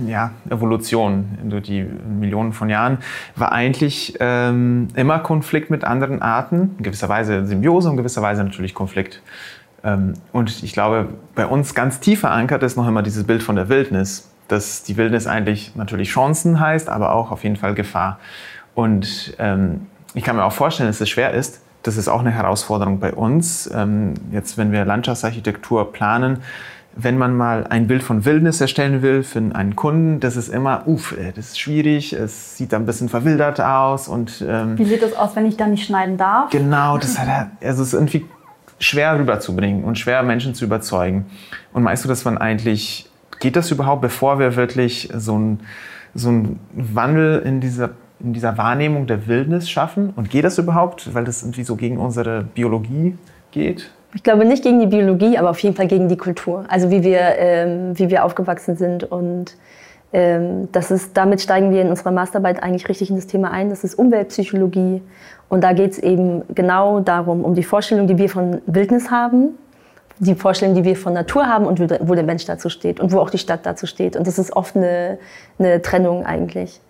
[0.06, 2.98] ja, Evolution durch die Millionen von Jahren
[3.36, 8.22] war eigentlich ähm, immer Konflikt mit anderen Arten, in gewisser Weise Symbiose und in gewisser
[8.22, 9.22] Weise natürlich Konflikt.
[9.82, 13.56] Ähm, und ich glaube, bei uns ganz tief verankert ist noch immer dieses Bild von
[13.56, 18.18] der Wildnis dass die Wildnis eigentlich natürlich Chancen heißt, aber auch auf jeden Fall Gefahr.
[18.74, 21.60] Und ähm, ich kann mir auch vorstellen, dass es schwer ist.
[21.82, 23.70] Das ist auch eine Herausforderung bei uns.
[23.72, 26.38] Ähm, jetzt, wenn wir Landschaftsarchitektur planen,
[26.94, 30.86] wenn man mal ein Bild von Wildnis erstellen will für einen Kunden, das ist immer,
[30.86, 34.08] uff, äh, das ist schwierig, es sieht ein bisschen verwildert aus.
[34.08, 36.50] Und, ähm, Wie sieht das aus, wenn ich da nicht schneiden darf?
[36.50, 38.26] Genau, das hat, also ist irgendwie
[38.78, 41.26] schwer rüberzubringen und schwer Menschen zu überzeugen.
[41.72, 43.09] Und meinst du, dass man eigentlich
[43.40, 45.60] Geht das überhaupt, bevor wir wirklich so einen
[46.14, 46.30] so
[46.74, 50.12] Wandel in dieser, in dieser Wahrnehmung der Wildnis schaffen?
[50.14, 53.16] Und geht das überhaupt, weil das irgendwie so gegen unsere Biologie
[53.50, 53.90] geht?
[54.14, 56.64] Ich glaube nicht gegen die Biologie, aber auf jeden Fall gegen die Kultur.
[56.68, 59.04] Also wie wir, ähm, wie wir aufgewachsen sind.
[59.04, 59.56] Und
[60.12, 63.70] ähm, das ist, damit steigen wir in unserer Masterarbeit eigentlich richtig in das Thema ein.
[63.70, 65.00] Das ist Umweltpsychologie.
[65.48, 69.54] Und da geht es eben genau darum, um die Vorstellung, die wir von Wildnis haben
[70.20, 73.18] die Vorstellung, die wir von Natur haben und wo der Mensch dazu steht und wo
[73.18, 74.16] auch die Stadt dazu steht.
[74.16, 75.18] Und das ist oft eine,
[75.58, 76.80] eine Trennung eigentlich.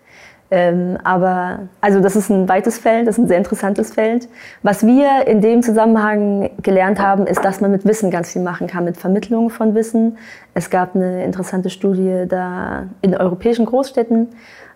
[0.53, 4.27] Ähm, aber also das ist ein weites Feld, das ist ein sehr interessantes Feld.
[4.63, 8.67] Was wir in dem Zusammenhang gelernt haben, ist, dass man mit Wissen ganz viel machen
[8.67, 10.17] kann, mit Vermittlung von Wissen.
[10.53, 14.27] Es gab eine interessante Studie da in europäischen Großstädten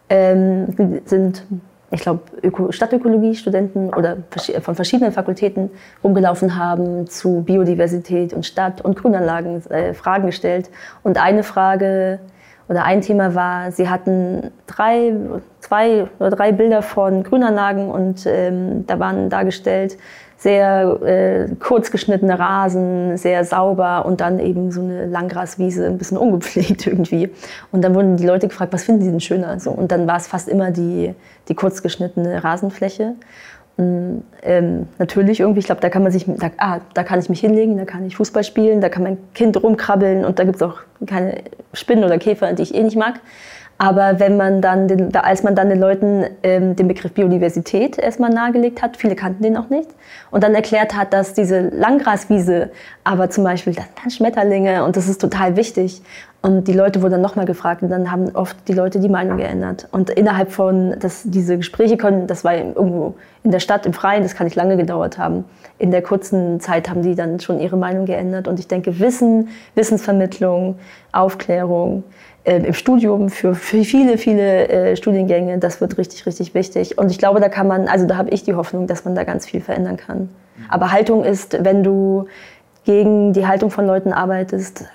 [0.09, 1.43] ähm, sind
[1.91, 2.21] ich glaube,
[2.71, 4.17] Stadtökologie-Studenten oder
[4.61, 5.69] von verschiedenen Fakultäten
[6.03, 10.69] rumgelaufen haben zu Biodiversität und Stadt und Grünanlagen äh, Fragen gestellt.
[11.03, 12.19] Und eine Frage
[12.67, 15.13] oder ein Thema war, sie hatten drei,
[15.59, 19.97] zwei oder drei Bilder von Grünanlagen und ähm, da waren dargestellt,
[20.37, 26.17] sehr äh, kurz geschnittene Rasen, sehr sauber und dann eben so eine Langgraswiese, ein bisschen
[26.17, 27.29] ungepflegt irgendwie.
[27.71, 29.59] Und dann wurden die Leute gefragt, was finden sie denn schöner?
[29.59, 31.13] So, und dann war es fast immer die,
[31.47, 33.15] die kurz geschnittene Rasenfläche.
[33.77, 37.29] Und, ähm, natürlich irgendwie, ich glaube, da kann man sich, da, ah, da kann ich
[37.29, 40.57] mich hinlegen, da kann ich Fußball spielen, da kann mein Kind rumkrabbeln und da gibt
[40.57, 41.41] es auch keine
[41.73, 43.19] Spinnen oder Käfer, die ich eh nicht mag.
[43.77, 48.29] Aber wenn man dann, den, als man dann den Leuten ähm, den Begriff Biodiversität erstmal
[48.29, 49.89] nahegelegt hat, viele kannten den auch nicht,
[50.31, 52.69] und dann erklärt hat, dass diese Langgraswiese,
[53.03, 56.01] aber zum Beispiel, das sind Schmetterlinge und das ist total wichtig.
[56.41, 59.37] Und die Leute wurden dann nochmal gefragt und dann haben oft die Leute die Meinung
[59.37, 59.87] geändert.
[59.91, 64.21] Und innerhalb von, dass diese Gespräche können, das war irgendwo in der Stadt, im Freien,
[64.21, 65.45] das kann nicht lange gedauert haben.
[65.79, 68.47] In der kurzen Zeit haben die dann schon ihre Meinung geändert.
[68.47, 70.77] Und ich denke, Wissen, Wissensvermittlung,
[71.11, 72.03] Aufklärung,
[72.45, 75.57] im Studium für, viele, viele äh, Studiengänge.
[75.57, 76.97] Das wird richtig, richtig wichtig.
[76.97, 79.23] Und ich glaube, da kann man, also da habe ich die Hoffnung, dass man da
[79.23, 80.29] ganz viel verändern kann.
[80.69, 82.27] Aber Haltung ist, wenn du
[82.83, 84.85] gegen die Haltung von Leuten arbeitest,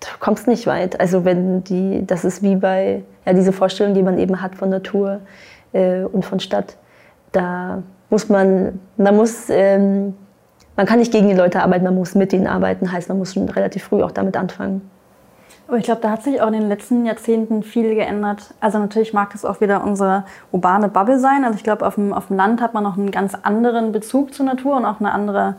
[0.00, 0.98] du kommst nicht weit.
[1.00, 4.68] Also wenn die, das ist wie bei ja, diese Vorstellung, die man eben hat von
[4.68, 5.20] Natur
[5.72, 6.76] äh, und von Stadt.
[7.32, 10.14] Da muss man, da muss, ähm,
[10.76, 12.90] man kann nicht gegen die Leute arbeiten, man muss mit ihnen arbeiten.
[12.90, 14.82] Heißt, man muss schon relativ früh auch damit anfangen.
[15.66, 18.54] Aber ich glaube, da hat sich auch in den letzten Jahrzehnten viel geändert.
[18.60, 21.44] Also natürlich mag es auch wieder unsere urbane Bubble sein.
[21.44, 24.34] Also ich glaube, auf dem, auf dem Land hat man noch einen ganz anderen Bezug
[24.34, 25.56] zur Natur und auch eine andere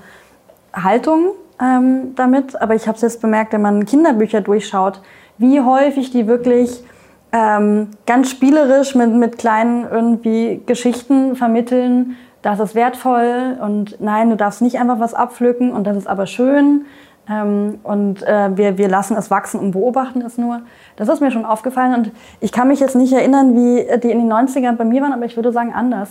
[0.74, 2.62] Haltung ähm, damit.
[2.62, 5.02] Aber ich habe es jetzt bemerkt, wenn man Kinderbücher durchschaut,
[5.38, 6.84] wie häufig die wirklich
[7.32, 14.38] ähm, ganz spielerisch mit, mit kleinen irgendwie Geschichten vermitteln, das ist wertvoll und nein, du
[14.38, 16.86] darfst nicht einfach was abpflücken und das ist aber schön.
[17.30, 20.62] Ähm, und äh, wir, wir lassen es wachsen und beobachten es nur.
[20.96, 24.20] Das ist mir schon aufgefallen und ich kann mich jetzt nicht erinnern, wie die in
[24.20, 26.10] den 90ern bei mir waren, aber ich würde sagen anders.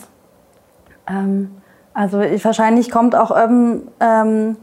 [1.08, 1.50] Ähm,
[1.92, 4.56] also ich, wahrscheinlich kommt auch Urban, ähm,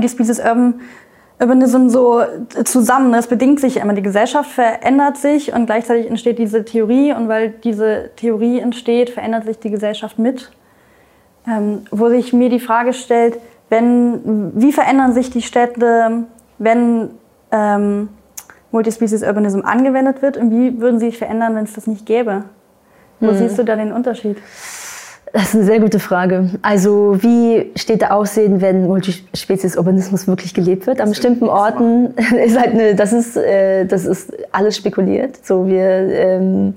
[0.00, 0.80] die Species Urban
[1.40, 2.22] Urbanism so
[2.64, 3.12] zusammen.
[3.14, 3.92] Es bedingt sich immer.
[3.92, 9.44] Die Gesellschaft verändert sich und gleichzeitig entsteht diese Theorie und weil diese Theorie entsteht, verändert
[9.44, 10.52] sich die Gesellschaft mit.
[11.46, 13.38] Ähm, wo sich mir die Frage stellt,
[13.74, 16.24] wenn, wie verändern sich die Städte,
[16.58, 17.10] wenn
[17.50, 18.08] ähm,
[18.70, 22.44] Multispecies Urbanism angewendet wird und wie würden sie sich verändern, wenn es das nicht gäbe?
[23.20, 23.36] Wo hm.
[23.36, 24.36] siehst du da den Unterschied?
[25.32, 26.50] Das ist eine sehr gute Frage.
[26.62, 31.00] Also wie steht da Aussehen, wenn Multispezies-Urbanismus wirklich gelebt wird?
[31.00, 35.44] An bestimmten Orten ist halt eine, das ist, äh, das ist alles spekuliert.
[35.44, 36.74] So wir, ähm,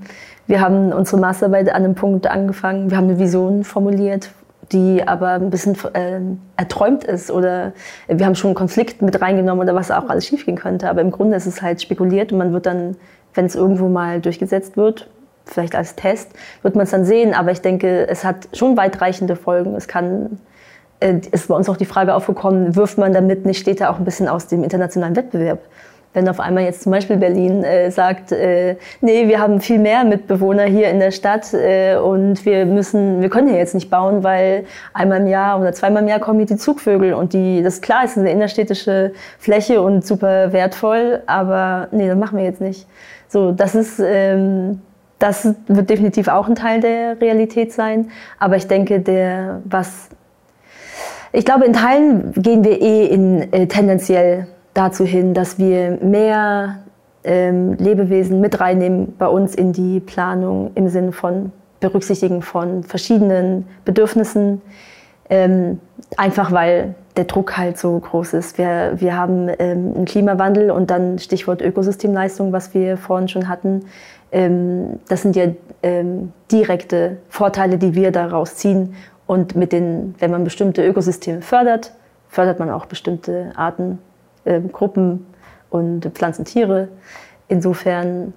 [0.47, 2.89] wir haben unsere Masterarbeit an einem Punkt angefangen.
[2.89, 4.31] Wir haben eine Vision formuliert,
[4.71, 6.19] die aber ein bisschen äh,
[6.57, 7.73] erträumt ist oder
[8.07, 10.89] wir haben schon einen Konflikt mit reingenommen oder was auch alles schiefgehen könnte.
[10.89, 12.97] Aber im Grunde ist es halt spekuliert und man wird dann
[13.37, 15.07] wenn es irgendwo mal durchgesetzt wird,
[15.45, 16.31] vielleicht als Test,
[16.63, 17.33] wird man es dann sehen.
[17.33, 19.75] Aber ich denke, es hat schon weitreichende Folgen.
[19.75, 20.39] Es kann,
[20.99, 24.05] äh, ist bei uns auch die Frage aufgekommen, wirft man damit nicht Städte auch ein
[24.05, 25.59] bisschen aus dem internationalen Wettbewerb?
[26.13, 30.03] Wenn auf einmal jetzt zum Beispiel Berlin äh, sagt, äh, nee, wir haben viel mehr
[30.03, 34.23] Mitbewohner hier in der Stadt äh, und wir müssen, wir können hier jetzt nicht bauen,
[34.23, 37.75] weil einmal im Jahr oder zweimal im Jahr kommen hier die Zugvögel und die, das
[37.75, 42.61] ist klar, ist eine innerstädtische Fläche und super wertvoll, aber nee, das machen wir jetzt
[42.61, 42.87] nicht.
[43.27, 44.81] So, das ist, ähm,
[45.19, 48.11] das wird definitiv auch ein Teil der Realität sein.
[48.39, 50.09] Aber ich denke, der, was,
[51.33, 56.79] ich glaube, in Teilen gehen wir eh in, äh, tendenziell dazu hin, dass wir mehr
[57.23, 63.67] ähm, Lebewesen mit reinnehmen bei uns in die Planung im Sinne von Berücksichtigen von verschiedenen
[63.85, 64.61] Bedürfnissen.
[65.29, 65.79] Ähm,
[66.15, 68.57] einfach weil der Druck halt so groß ist.
[68.57, 73.85] Wir, wir haben ähm, einen Klimawandel und dann Stichwort Ökosystemleistung, was wir vorhin schon hatten.
[74.31, 75.47] Ähm, das sind ja
[75.83, 78.93] ähm, direkte Vorteile, die wir daraus ziehen.
[79.25, 81.93] Und mit den, wenn man bestimmte Ökosysteme fördert,
[82.29, 83.99] fördert man auch bestimmte Arten,
[84.71, 85.25] Gruppen
[85.69, 86.89] und Pflanzen, Tiere.
[87.47, 88.33] Insofern.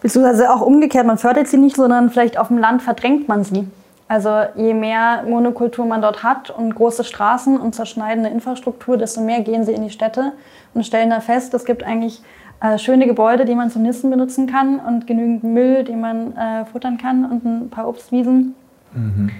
[0.00, 3.68] Beziehungsweise auch umgekehrt, man fördert sie nicht, sondern vielleicht auf dem Land verdrängt man sie.
[4.08, 9.40] Also je mehr Monokultur man dort hat und große Straßen und zerschneidende Infrastruktur, desto mehr
[9.40, 10.32] gehen sie in die Städte
[10.74, 12.20] und stellen da fest, es gibt eigentlich
[12.60, 16.64] äh, schöne Gebäude, die man zum Nisten benutzen kann und genügend Müll, den man äh,
[16.66, 18.54] futtern kann und ein paar Obstwiesen.
[18.92, 19.30] Mhm.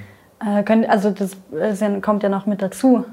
[0.40, 1.37] Äh, können, also das
[1.80, 3.04] ja, kommt ja noch mit dazu,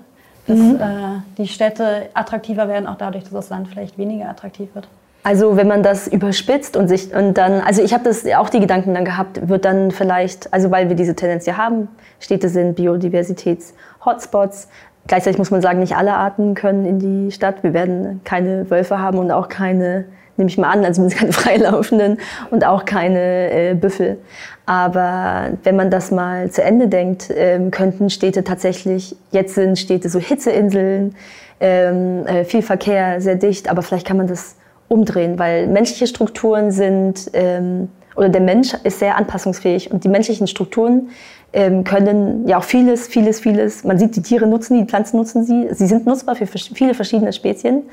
[0.50, 0.76] dass mhm.
[0.76, 4.88] Äh, die Städte attraktiver werden, auch dadurch, dass das Land vielleicht weniger attraktiv wird.
[5.24, 8.62] Also wenn man das überspitzt und sich und dann, also ich habe das auch die
[8.62, 12.76] Gedanken dann gehabt, wird dann vielleicht, also weil wir diese Tendenz ja haben, Städte sind
[12.76, 14.70] Biodiversitäts-Hotspots,
[15.10, 17.64] Gleichzeitig muss man sagen, nicht alle Arten können in die Stadt.
[17.64, 20.06] Wir werden keine Wölfe haben und auch keine,
[20.40, 22.18] nehme ich mal an, also keine freilaufenden
[22.50, 24.18] und auch keine äh, Büffel.
[24.66, 30.10] Aber wenn man das mal zu Ende denkt, ähm, könnten Städte tatsächlich, jetzt sind Städte
[30.10, 31.16] so Hitzeinseln,
[31.60, 34.56] ähm, äh, viel Verkehr, sehr dicht, aber vielleicht kann man das
[34.88, 40.48] umdrehen, weil menschliche Strukturen sind, ähm, oder der Mensch ist sehr anpassungsfähig und die menschlichen
[40.48, 41.10] Strukturen
[41.52, 43.84] können ja auch vieles, vieles, vieles.
[43.84, 45.68] Man sieht, die Tiere nutzen die, die Pflanzen nutzen sie.
[45.72, 47.84] Sie sind nutzbar für viele verschiedene Spezien.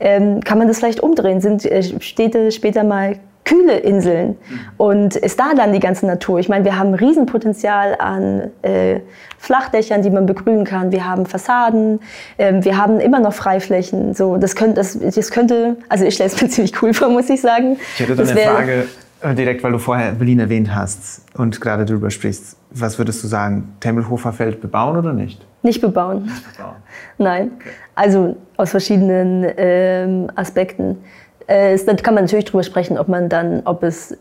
[0.00, 1.40] Ähm, kann man das vielleicht umdrehen?
[1.40, 4.60] Sind äh, Städte später mal kühle Inseln mhm.
[4.78, 6.38] und ist da dann die ganze Natur.
[6.38, 9.00] Ich meine, wir haben Riesenpotenzial an äh,
[9.38, 10.92] Flachdächern, die man begrünen kann.
[10.92, 12.00] Wir haben Fassaden,
[12.38, 14.14] ähm, wir haben immer noch Freiflächen.
[14.14, 17.28] So, das könnte, das, das könnte, also ich stelle es mir ziemlich cool vor, muss
[17.28, 17.76] ich sagen.
[17.94, 18.84] Ich hätte dann eine Frage,
[19.32, 22.58] direkt, weil du vorher Berlin erwähnt hast und gerade darüber sprichst.
[22.70, 23.74] Was würdest du sagen?
[23.80, 25.46] Tempelhofer Feld bebauen oder nicht?
[25.62, 26.24] Nicht bebauen.
[26.24, 26.76] Nicht bebauen.
[27.18, 27.52] Nein.
[27.54, 27.70] Okay.
[27.94, 30.98] Also aus verschiedenen ähm, Aspekten.
[31.46, 34.16] Äh, da kann man natürlich drüber sprechen, ob man dann, ob es,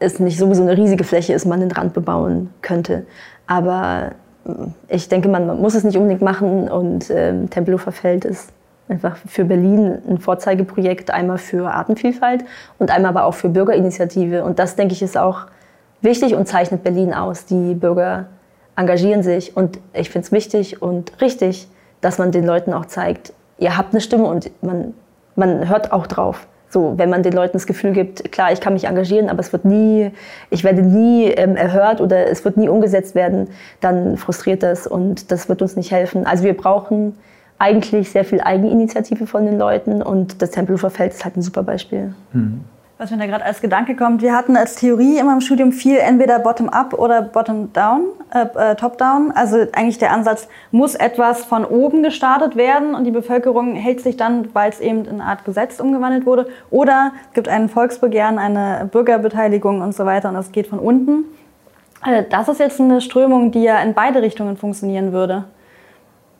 [0.00, 3.06] es nicht sowieso eine riesige Fläche ist, man den Rand bebauen könnte.
[3.46, 4.12] Aber
[4.44, 4.50] äh,
[4.88, 8.52] ich denke, man muss es nicht unbedingt machen und ähm, Tempelhofer Feld ist
[8.88, 12.44] einfach für Berlin ein Vorzeigeprojekt, einmal für Artenvielfalt
[12.78, 14.44] und einmal aber auch für Bürgerinitiative.
[14.44, 15.46] Und das, denke ich, ist auch
[16.00, 17.46] wichtig und zeichnet Berlin aus.
[17.46, 18.26] Die Bürger
[18.76, 21.68] engagieren sich und ich finde es wichtig und richtig,
[22.00, 24.94] dass man den Leuten auch zeigt, ihr habt eine Stimme und man,
[25.34, 26.46] man hört auch drauf.
[26.68, 29.52] So, wenn man den Leuten das Gefühl gibt, klar, ich kann mich engagieren, aber es
[29.52, 30.10] wird nie,
[30.50, 33.48] ich werde nie ähm, erhört oder es wird nie umgesetzt werden,
[33.80, 36.26] dann frustriert das und das wird uns nicht helfen.
[36.26, 37.16] Also wir brauchen
[37.58, 41.62] eigentlich sehr viel Eigeninitiative von den Leuten und das Tempelhofer Feld ist halt ein super
[41.62, 42.14] Beispiel.
[42.32, 42.64] Mhm.
[42.98, 45.98] Was mir da gerade als Gedanke kommt, wir hatten als Theorie immer im Studium viel
[45.98, 49.32] entweder bottom-up oder bottom-down, äh, äh, top-down.
[49.32, 54.16] Also eigentlich der Ansatz, muss etwas von oben gestartet werden und die Bevölkerung hält sich
[54.16, 56.48] dann, weil es eben in eine Art Gesetz umgewandelt wurde.
[56.70, 61.24] Oder es gibt ein Volksbegehren, eine Bürgerbeteiligung und so weiter und das geht von unten.
[62.06, 65.44] Äh, das ist jetzt eine Strömung, die ja in beide Richtungen funktionieren würde.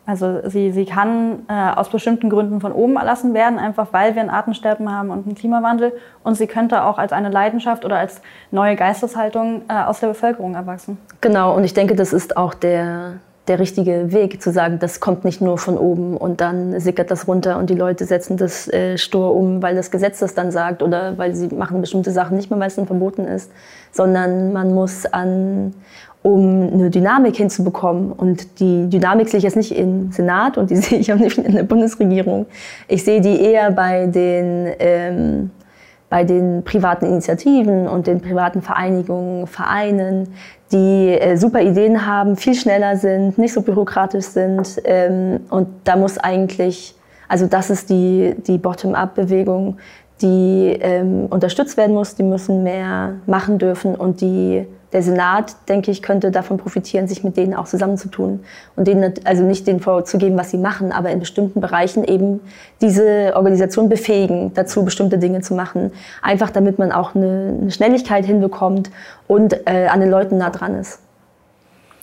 [0.07, 4.21] Also sie, sie kann äh, aus bestimmten Gründen von oben erlassen werden, einfach weil wir
[4.21, 5.91] ein Artensterben haben und einen Klimawandel.
[6.23, 10.55] Und sie könnte auch als eine Leidenschaft oder als neue Geisteshaltung äh, aus der Bevölkerung
[10.55, 10.97] erwachsen.
[11.19, 13.15] Genau, und ich denke, das ist auch der,
[13.49, 17.27] der richtige Weg, zu sagen, das kommt nicht nur von oben und dann sickert das
[17.27, 20.83] runter und die Leute setzen das äh, stur um, weil das Gesetz das dann sagt
[20.83, 23.51] oder weil sie machen bestimmte Sachen nicht mehr, weil es dann verboten ist,
[23.91, 25.73] sondern man muss an
[26.23, 28.11] um eine Dynamik hinzubekommen.
[28.11, 31.37] Und die Dynamik sehe ich jetzt nicht im Senat und die sehe ich auch nicht
[31.37, 32.45] in der Bundesregierung.
[32.87, 35.51] Ich sehe die eher bei den, ähm,
[36.09, 40.33] bei den privaten Initiativen und den privaten Vereinigungen, Vereinen,
[40.71, 44.81] die äh, super Ideen haben, viel schneller sind, nicht so bürokratisch sind.
[44.83, 46.95] Ähm, und da muss eigentlich,
[47.27, 49.77] also das ist die, die Bottom-up-Bewegung,
[50.21, 55.91] die ähm, unterstützt werden muss, die müssen mehr machen dürfen und die, der Senat, denke
[55.91, 58.39] ich, könnte davon profitieren, sich mit denen auch zusammenzutun
[58.75, 62.39] und denen also nicht denen vorzugeben, was sie machen, aber in bestimmten Bereichen eben
[62.79, 68.89] diese Organisation befähigen, dazu bestimmte Dinge zu machen, einfach damit man auch eine, Schnelligkeit hinbekommt
[69.27, 70.99] und äh, an den Leuten nah dran ist.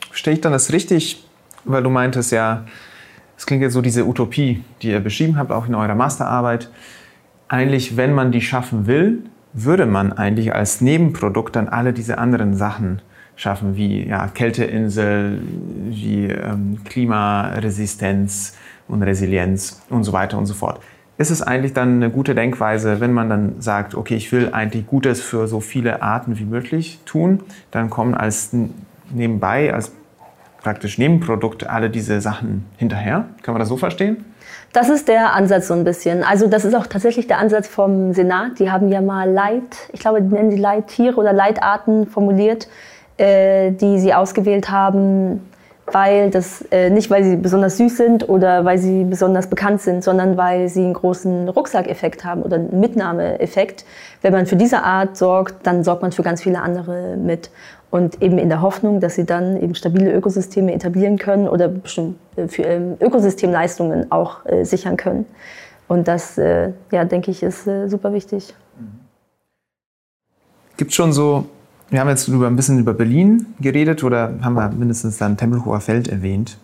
[0.09, 1.25] Verstehe ich dann das richtig,
[1.65, 2.65] weil du meintest ja,
[3.37, 6.69] es klingt jetzt so diese Utopie, die ihr beschrieben habt, auch in eurer Masterarbeit.
[7.49, 12.55] Eigentlich, wenn man die schaffen will, würde man eigentlich als Nebenprodukt dann alle diese anderen
[12.55, 13.01] Sachen
[13.37, 15.41] schaffen, wie ja, Kälteinsel,
[15.89, 18.57] wie ähm, Klimaresistenz
[18.89, 20.81] und Resilienz und so weiter und so fort.
[21.17, 24.87] Ist es eigentlich dann eine gute Denkweise, wenn man dann sagt, okay, ich will eigentlich
[24.87, 27.41] Gutes für so viele Arten wie möglich tun,
[27.71, 28.55] dann kommen als
[29.11, 29.93] nebenbei, als
[30.61, 33.27] praktisch Nebenprodukt alle diese Sachen hinterher?
[33.43, 34.25] Kann man das so verstehen?
[34.75, 36.25] Das ist der Ansatz so ein bisschen.
[36.25, 38.59] Also das ist auch tatsächlich der Ansatz vom Senat.
[38.59, 42.67] Die haben ja mal Leit, ich glaube, die nennen sie Leittiere oder Leitarten formuliert,
[43.17, 45.49] äh, die sie ausgewählt haben,
[45.87, 50.03] weil das äh, nicht, weil sie besonders süß sind oder weil sie besonders bekannt sind,
[50.03, 53.85] sondern weil sie einen großen Rucksackeffekt haben oder einen Mitnahmeeffekt.
[54.23, 57.49] Wenn man für diese Art sorgt, dann sorgt man für ganz viele andere mit
[57.95, 61.71] und eben in der Hoffnung, dass sie dann eben stabile Ökosysteme etablieren können oder
[62.35, 65.27] äh, für ähm, Ökosystemleistungen auch äh, sichern können.
[65.87, 68.53] Und das, äh, ja, denke ich, ist super wichtig.
[70.77, 71.47] Gibt schon so,
[71.89, 75.79] wir haben jetzt über, ein bisschen über Berlin geredet oder haben wir mindestens dann Tempelhofer
[75.79, 76.59] Feld erwähnt.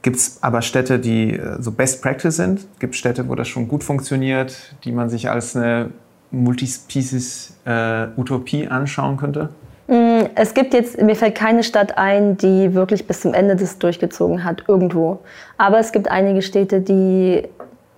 [0.00, 2.66] Gibt es aber Städte, die so Best Practice sind?
[2.78, 5.90] Gibt es Städte, wo das schon gut funktioniert, die man sich als eine
[6.30, 9.50] Multispecies-Utopie anschauen könnte?
[9.86, 13.78] Mm, es gibt jetzt, mir fällt keine Stadt ein, die wirklich bis zum Ende das
[13.78, 15.20] durchgezogen hat, irgendwo.
[15.58, 17.48] Aber es gibt einige Städte, die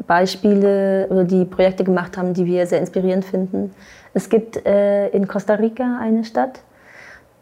[0.06, 3.74] Beispiele oder die Projekte gemacht haben, die wir sehr inspirierend finden.
[4.14, 6.60] Es gibt äh, in Costa Rica eine Stadt,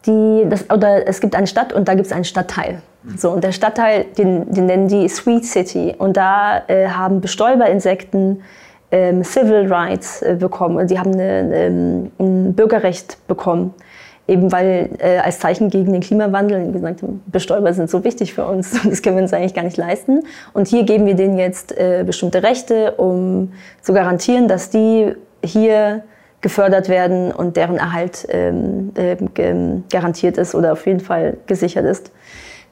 [0.05, 2.81] die, das, oder es gibt eine Stadt und da gibt es einen Stadtteil.
[3.17, 5.95] So, und der Stadtteil, den, den nennen die Sweet City.
[5.97, 8.41] Und da äh, haben Bestäuberinsekten
[8.91, 10.77] ähm, Civil Rights äh, bekommen.
[10.77, 13.73] Und sie haben eine, ähm, ein Bürgerrecht bekommen
[14.27, 18.45] eben weil äh, als Zeichen gegen den Klimawandel gesagt haben, Bestäuber sind so wichtig für
[18.45, 20.23] uns, das können wir uns eigentlich gar nicht leisten.
[20.53, 26.03] Und hier geben wir denen jetzt äh, bestimmte Rechte, um zu garantieren, dass die hier
[26.41, 29.15] gefördert werden und deren Erhalt ähm, äh,
[29.89, 32.11] garantiert ist oder auf jeden Fall gesichert ist.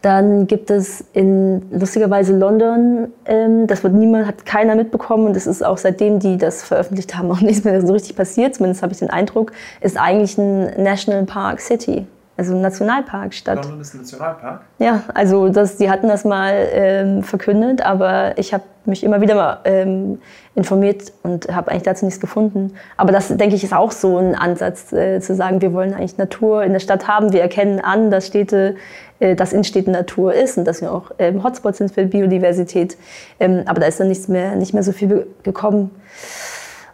[0.03, 5.47] Dann gibt es in lustigerweise London, ähm, das wird niemand, hat keiner mitbekommen und es
[5.47, 8.53] ist auch seitdem die das veröffentlicht haben auch nichts mehr so richtig passiert.
[8.53, 13.63] Zumindest habe ich den Eindruck, ist eigentlich ein National Park City also Nationalparkstadt.
[13.63, 14.61] London ist ein Nationalpark?
[14.79, 19.35] Ja, also das, die hatten das mal ähm, verkündet, aber ich habe mich immer wieder
[19.35, 20.19] mal ähm,
[20.55, 22.73] informiert und habe eigentlich dazu nichts gefunden.
[22.97, 26.17] Aber das, denke ich, ist auch so ein Ansatz, äh, zu sagen, wir wollen eigentlich
[26.17, 27.33] Natur in der Stadt haben.
[27.33, 28.75] Wir erkennen an, dass Städte,
[29.19, 32.97] äh, dass in Städten Natur ist und dass wir auch ähm, Hotspots sind für Biodiversität.
[33.39, 35.91] Ähm, aber da ist dann nichts mehr, nicht mehr so viel gekommen.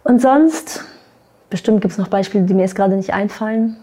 [0.03, 0.83] Und sonst,
[1.49, 3.77] bestimmt gibt es noch Beispiele, die mir jetzt gerade nicht einfallen.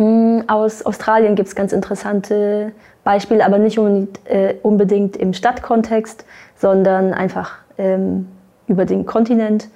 [0.00, 2.72] Mm, aus Australien gibt es ganz interessante
[3.04, 6.24] Beispiele, aber nicht unbedingt, äh, unbedingt im Stadtkontext,
[6.56, 8.26] sondern einfach ähm,
[8.66, 9.68] über den Kontinent.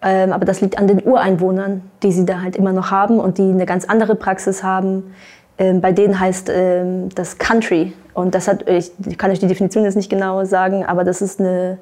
[0.00, 3.36] Ähm, aber das liegt an den Ureinwohnern, die sie da halt immer noch haben und
[3.36, 5.14] die eine ganz andere Praxis haben.
[5.58, 7.92] Ähm, bei denen heißt ähm, das Country.
[8.14, 11.38] Und das hat, ich kann euch die Definition jetzt nicht genau sagen, aber das ist
[11.38, 11.76] eine,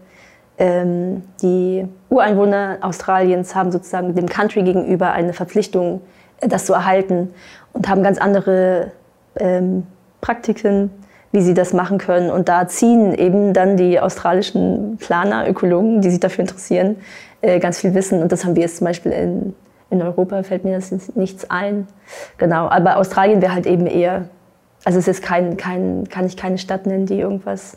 [0.59, 6.00] ähm, die Ureinwohner Australiens haben sozusagen dem Country gegenüber eine Verpflichtung,
[6.40, 7.30] das zu erhalten
[7.74, 8.92] und haben ganz andere
[9.38, 9.87] ähm,
[10.20, 10.90] Praktiken,
[11.32, 12.30] wie sie das machen können.
[12.30, 16.96] Und da ziehen eben dann die australischen Planer, Ökologen, die sich dafür interessieren,
[17.42, 18.22] äh, ganz viel Wissen.
[18.22, 19.54] Und das haben wir jetzt zum Beispiel in,
[19.90, 21.88] in Europa, fällt mir das nichts ein.
[22.38, 24.28] Genau, aber Australien wäre halt eben eher,
[24.84, 27.76] also es ist kein, kein, kann ich keine Stadt nennen, die irgendwas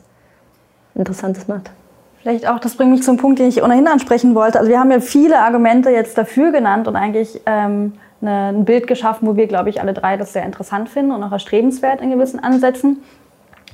[0.94, 1.72] Interessantes macht.
[2.22, 4.60] Vielleicht auch, das bringt mich zum Punkt, den ich ohnehin ansprechen wollte.
[4.60, 8.88] Also wir haben ja viele Argumente jetzt dafür genannt und eigentlich ähm, eine, ein Bild
[8.88, 12.12] geschaffen, wo wir, glaube ich, alle drei das sehr interessant finden und auch erstrebenswert in
[12.12, 13.04] gewissen Ansätzen.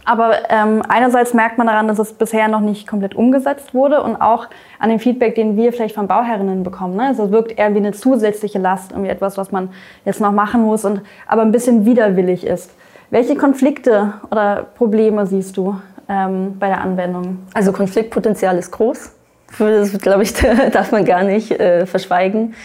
[0.05, 4.17] Aber ähm, einerseits merkt man daran, dass es bisher noch nicht komplett umgesetzt wurde und
[4.17, 4.47] auch
[4.79, 6.97] an dem Feedback, den wir vielleicht von Bauherrinnen bekommen.
[6.97, 7.03] Ne?
[7.03, 9.69] Also es wirkt eher wie eine zusätzliche Last, irgendwie etwas, was man
[10.03, 12.71] jetzt noch machen muss und aber ein bisschen widerwillig ist.
[13.11, 15.79] Welche Konflikte oder Probleme siehst du
[16.09, 17.39] ähm, bei der Anwendung?
[17.53, 19.11] Also Konfliktpotenzial ist groß.
[19.59, 20.33] Das, glaube ich,
[20.71, 22.55] darf man gar nicht äh, verschweigen.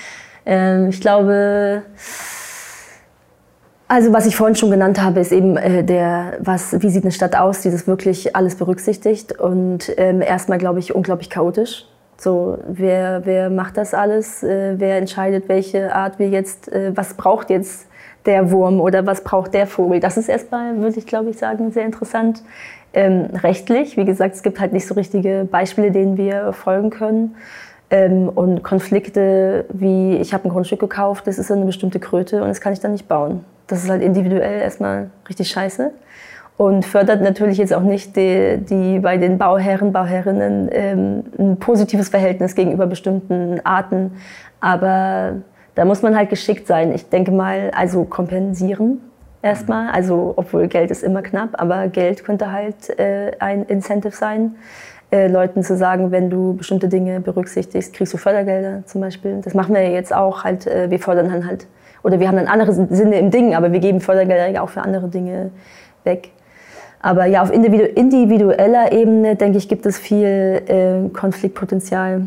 [0.49, 1.83] Ähm, ich glaube,
[3.87, 7.13] also was ich vorhin schon genannt habe, ist eben äh, der, was, wie sieht eine
[7.13, 11.87] Stadt aus, die das wirklich alles berücksichtigt und ähm, erstmal, glaube ich, unglaublich chaotisch.
[12.17, 14.43] So, wer, wer macht das alles?
[14.43, 17.87] Äh, wer entscheidet, welche Art wir jetzt, äh, was braucht jetzt
[18.25, 20.01] der Wurm oder was braucht der Vogel?
[20.01, 22.43] Das ist erstmal, würde ich glaube ich sagen, sehr interessant.
[22.95, 27.37] Ähm, rechtlich, wie gesagt, es gibt halt nicht so richtige Beispiele, denen wir folgen können.
[27.91, 32.49] Ähm, und Konflikte wie, ich habe ein Grundstück gekauft, das ist eine bestimmte Kröte und
[32.49, 33.45] das kann ich dann nicht bauen.
[33.67, 35.93] Das ist halt individuell erstmal richtig scheiße
[36.59, 42.09] und fördert natürlich jetzt auch nicht die, die bei den Bauherren, Bauherrinnen ähm, ein positives
[42.09, 44.13] Verhältnis gegenüber bestimmten Arten.
[44.61, 45.37] Aber
[45.77, 46.93] da muss man halt geschickt sein.
[46.93, 49.01] Ich denke mal, also kompensieren
[49.41, 49.91] erstmal.
[49.91, 54.57] Also, obwohl Geld ist immer knapp, aber Geld könnte halt äh, ein Incentive sein.
[55.11, 59.41] Äh, Leuten zu sagen, wenn du bestimmte Dinge berücksichtigst, kriegst du Fördergelder zum Beispiel.
[59.43, 60.67] Das machen wir ja jetzt auch halt.
[60.67, 61.67] Äh, wir fördern dann halt,
[62.03, 65.09] oder wir haben dann andere Sinne im Ding, aber wir geben Fördergelder auch für andere
[65.09, 65.51] Dinge
[66.05, 66.33] weg.
[67.01, 72.27] Aber ja, auf individueller Ebene, denke ich, gibt es viel äh, Konfliktpotenzial.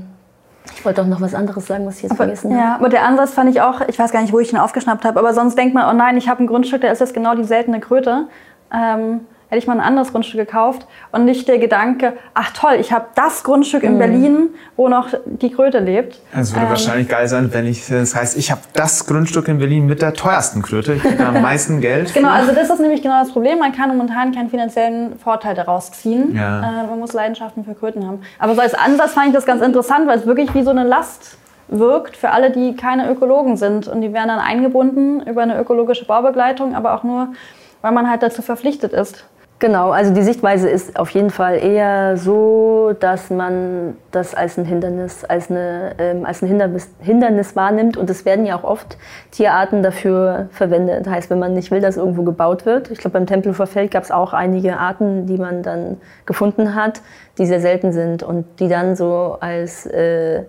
[0.76, 2.62] Ich wollte auch noch was anderes sagen, was ich jetzt aber, vergessen habe.
[2.62, 5.06] Ja, aber der Ansatz fand ich auch, ich weiß gar nicht, wo ich ihn aufgeschnappt
[5.06, 7.36] habe, aber sonst denkt man, oh nein, ich habe ein Grundstück, da ist jetzt genau
[7.36, 8.28] die seltene Kröte.
[8.74, 9.22] Ähm,
[9.52, 13.08] hätte ich mal ein anderes Grundstück gekauft und nicht der Gedanke, ach toll, ich habe
[13.16, 14.00] das Grundstück in mhm.
[14.00, 16.22] Berlin, wo noch die Kröte lebt.
[16.32, 19.58] Es würde ähm, wahrscheinlich geil sein, wenn ich, das heißt, ich habe das Grundstück in
[19.58, 22.14] Berlin mit der teuersten Kröte, ich kriege am meisten Geld.
[22.14, 23.60] Genau, also das ist nämlich genau das Problem.
[23.60, 26.34] Man kann momentan keinen finanziellen Vorteil daraus ziehen.
[26.34, 26.84] Ja.
[26.84, 28.22] Äh, man muss Leidenschaften für Kröten haben.
[28.40, 30.86] Aber so als Ansatz fand ich das ganz interessant, weil es wirklich wie so eine
[30.86, 31.38] Last
[31.68, 33.90] wirkt für alle, die keine Ökologen sind.
[33.90, 37.34] Und die werden dann eingebunden über eine ökologische Baubegleitung, aber auch nur,
[37.82, 39.26] weil man halt dazu verpflichtet ist.
[39.62, 44.66] Genau, also die Sichtweise ist auf jeden Fall eher so, dass man das als ein
[44.66, 47.96] Hindernis, als, eine, ähm, als ein Hindernis, Hindernis wahrnimmt.
[47.96, 48.98] Und es werden ja auch oft
[49.30, 51.08] Tierarten dafür verwendet.
[51.08, 52.90] Heißt, wenn man nicht will, dass irgendwo gebaut wird.
[52.90, 57.04] Ich glaube, beim Tempelhofer Feld gab es auch einige Arten, die man dann gefunden hat,
[57.38, 60.42] die sehr selten sind und die dann so als, äh,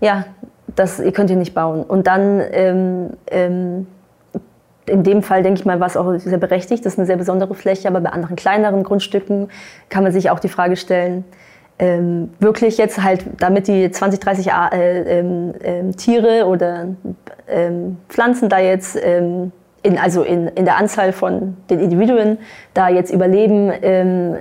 [0.00, 0.26] ja,
[0.76, 1.84] das, ihr könnt hier nicht bauen.
[1.84, 3.86] Und dann ähm, ähm,
[4.86, 6.84] in dem Fall, denke ich mal, war es auch sehr berechtigt.
[6.84, 9.48] Das ist eine sehr besondere Fläche, aber bei anderen kleineren Grundstücken
[9.88, 11.24] kann man sich auch die Frage stellen,
[11.78, 16.88] ähm, wirklich jetzt halt, damit die 20, 30 äh, ähm, ähm, Tiere oder
[17.48, 19.52] ähm, Pflanzen da jetzt, ähm,
[19.82, 22.38] in, also in, in der Anzahl von den Individuen
[22.72, 24.40] da jetzt überleben, äh,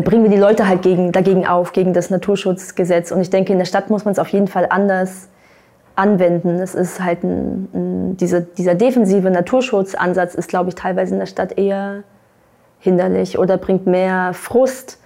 [0.00, 3.12] bringen wir die Leute halt gegen, dagegen auf, gegen das Naturschutzgesetz.
[3.12, 5.28] Und ich denke, in der Stadt muss man es auf jeden Fall anders
[5.96, 6.60] anwenden.
[6.60, 11.26] Es ist halt ein, ein, dieser, dieser defensive Naturschutzansatz ist, glaube ich, teilweise in der
[11.26, 12.02] Stadt eher
[12.80, 14.98] hinderlich oder bringt mehr Frust,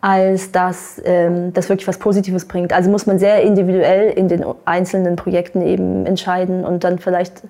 [0.00, 2.72] als dass ähm, das wirklich was Positives bringt.
[2.72, 7.42] Also muss man sehr individuell in den einzelnen Projekten eben entscheiden und dann vielleicht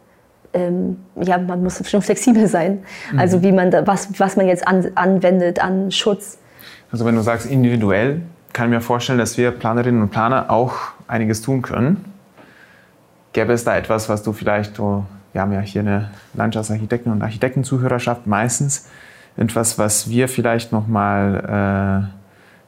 [0.56, 2.82] ähm, ja, man muss schon flexibel sein.
[3.12, 3.18] Mhm.
[3.18, 6.38] Also wie man da, was, was man jetzt an, anwendet an Schutz.
[6.90, 8.22] Also wenn du sagst individuell,
[8.52, 10.74] kann ich mir vorstellen, dass wir Planerinnen und Planer auch
[11.08, 12.04] einiges tun können.
[13.36, 17.20] Gäbe es da etwas, was du vielleicht, oh, wir haben ja hier eine Landschaftsarchitekten- und
[17.20, 18.88] Architektenzuhörerschaft meistens,
[19.36, 22.08] etwas, was wir vielleicht nochmal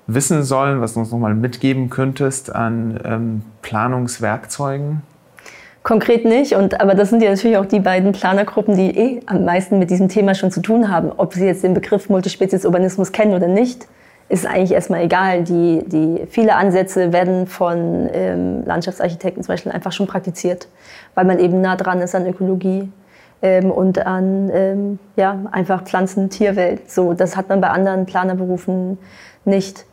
[0.07, 5.01] äh, wissen sollen, was du uns nochmal mitgeben könntest an ähm, Planungswerkzeugen?
[5.85, 9.47] Konkret nicht, und, aber das sind ja natürlich auch die beiden Planergruppen, die eh am
[9.47, 11.13] meisten mit diesem Thema schon zu tun haben.
[11.17, 13.89] Ob sie jetzt den Begriff Multispezies-Urbanismus kennen oder nicht,
[14.29, 15.43] ist eigentlich erstmal egal.
[15.43, 20.69] Die, die, viele Ansätze werden von ähm, Landschaftsarchitekten zum Beispiel einfach schon praktiziert,
[21.15, 22.91] weil man eben nah dran ist an Ökologie
[23.43, 26.91] ähm, und an ähm, ja, einfach Pflanzen, Tierwelt.
[26.91, 28.99] So, das hat man bei anderen Planerberufen
[29.45, 29.87] nicht.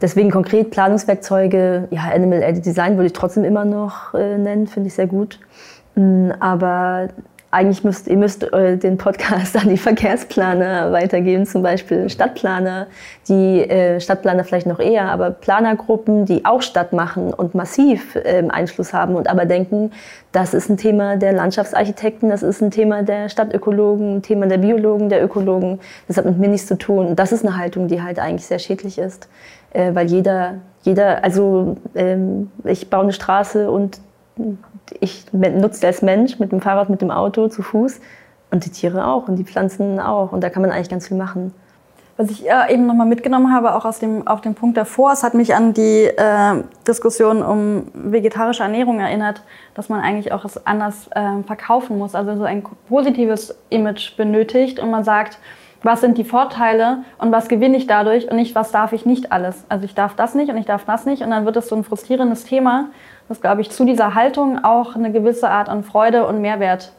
[0.00, 4.88] Deswegen konkret Planungswerkzeuge, ja, Animal Aided Design würde ich trotzdem immer noch äh, nennen, finde
[4.88, 5.38] ich sehr gut.
[5.94, 7.08] Mm, aber
[7.52, 12.86] eigentlich müsst ihr müsst äh, den Podcast an die Verkehrsplaner weitergeben, zum Beispiel Stadtplaner,
[13.28, 18.42] die äh, Stadtplaner vielleicht noch eher, aber Planergruppen, die auch Stadt machen und massiv äh,
[18.48, 19.92] Einfluss haben und aber denken,
[20.32, 24.58] das ist ein Thema der Landschaftsarchitekten, das ist ein Thema der Stadtökologen, ein Thema der
[24.58, 25.78] Biologen, der Ökologen.
[26.08, 27.16] Das hat mit mir nichts zu tun.
[27.16, 29.28] Das ist eine Haltung, die halt eigentlich sehr schädlich ist,
[29.74, 34.00] äh, weil jeder, jeder, also ähm, ich baue eine Straße und
[35.00, 38.00] ich nutze als Mensch mit dem Fahrrad, mit dem Auto, zu Fuß
[38.50, 40.32] und die Tiere auch und die Pflanzen auch.
[40.32, 41.54] Und da kann man eigentlich ganz viel machen.
[42.18, 45.22] Was ich äh, eben nochmal mitgenommen habe, auch aus dem, auf dem Punkt davor, es
[45.22, 49.42] hat mich an die äh, Diskussion um vegetarische Ernährung erinnert,
[49.74, 54.78] dass man eigentlich auch es anders äh, verkaufen muss, also so ein positives Image benötigt
[54.78, 55.38] und man sagt,
[55.82, 59.32] was sind die Vorteile und was gewinne ich dadurch und nicht, was darf ich nicht
[59.32, 59.64] alles.
[59.68, 61.76] Also ich darf das nicht und ich darf das nicht und dann wird es so
[61.76, 62.90] ein frustrierendes Thema,
[63.28, 66.92] dass, glaube ich, zu dieser Haltung auch eine gewisse Art an Freude und Mehrwert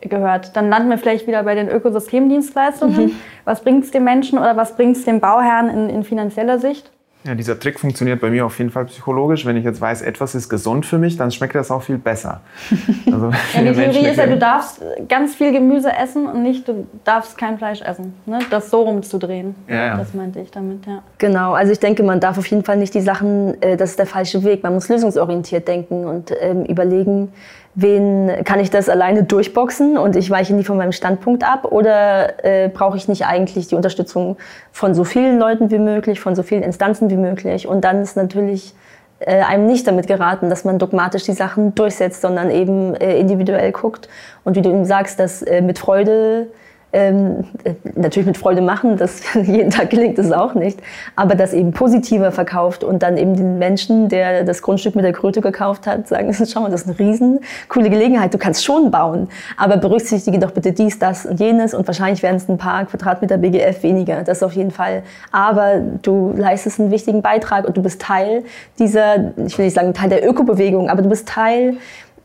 [0.00, 0.54] gehört.
[0.56, 3.06] Dann landen wir vielleicht wieder bei den Ökosystemdienstleistungen.
[3.06, 3.16] Mhm.
[3.44, 6.90] Was bringt es den Menschen oder was bringt es dem Bauherrn in, in finanzieller Sicht?
[7.28, 9.44] Ja, dieser Trick funktioniert bei mir auf jeden Fall psychologisch.
[9.44, 12.40] Wenn ich jetzt weiß, etwas ist gesund für mich, dann schmeckt das auch viel besser.
[13.10, 16.86] Also, ja, die Theorie ist ja, du darfst ganz viel Gemüse essen und nicht, du
[17.04, 18.14] darfst kein Fleisch essen.
[18.26, 18.38] Ne?
[18.50, 19.54] Das so rumzudrehen.
[19.66, 19.96] Ja, ja.
[19.96, 21.02] Das meinte ich damit, ja.
[21.16, 23.98] Genau, also ich denke, man darf auf jeden Fall nicht die Sachen, äh, das ist
[23.98, 24.62] der falsche Weg.
[24.62, 27.32] Man muss lösungsorientiert denken und ähm, überlegen,
[27.80, 31.64] wen kann ich das alleine durchboxen und ich weiche nie von meinem Standpunkt ab?
[31.70, 34.36] Oder äh, brauche ich nicht eigentlich die Unterstützung
[34.72, 37.68] von so vielen Leuten wie möglich, von so vielen Instanzen wie möglich?
[37.68, 38.74] Und dann ist natürlich
[39.20, 43.70] äh, einem nicht damit geraten, dass man dogmatisch die Sachen durchsetzt, sondern eben äh, individuell
[43.70, 44.08] guckt.
[44.42, 46.48] Und wie du eben sagst, dass äh, mit Freude
[46.92, 50.80] ähm, äh, natürlich mit Freude machen, das jeden Tag gelingt das auch nicht,
[51.16, 55.12] aber das eben positiver verkauft und dann eben den Menschen, der das Grundstück mit der
[55.12, 58.90] Kröte gekauft hat, sagen, schau mal, das ist eine riesen coole Gelegenheit, du kannst schon
[58.90, 62.86] bauen, aber berücksichtige doch bitte dies, das und jenes und wahrscheinlich werden es ein paar
[62.86, 67.82] Quadratmeter BGF weniger, das auf jeden Fall, aber du leistest einen wichtigen Beitrag und du
[67.82, 68.44] bist Teil
[68.78, 71.76] dieser, ich will nicht sagen Teil der Ökobewegung, aber du bist Teil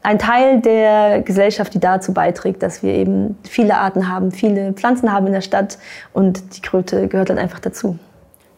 [0.04, 5.12] ein Teil der Gesellschaft, die dazu beiträgt, dass wir eben viele Arten haben, viele Pflanzen
[5.12, 5.78] haben in der Stadt
[6.12, 7.98] und die Kröte gehört dann einfach dazu.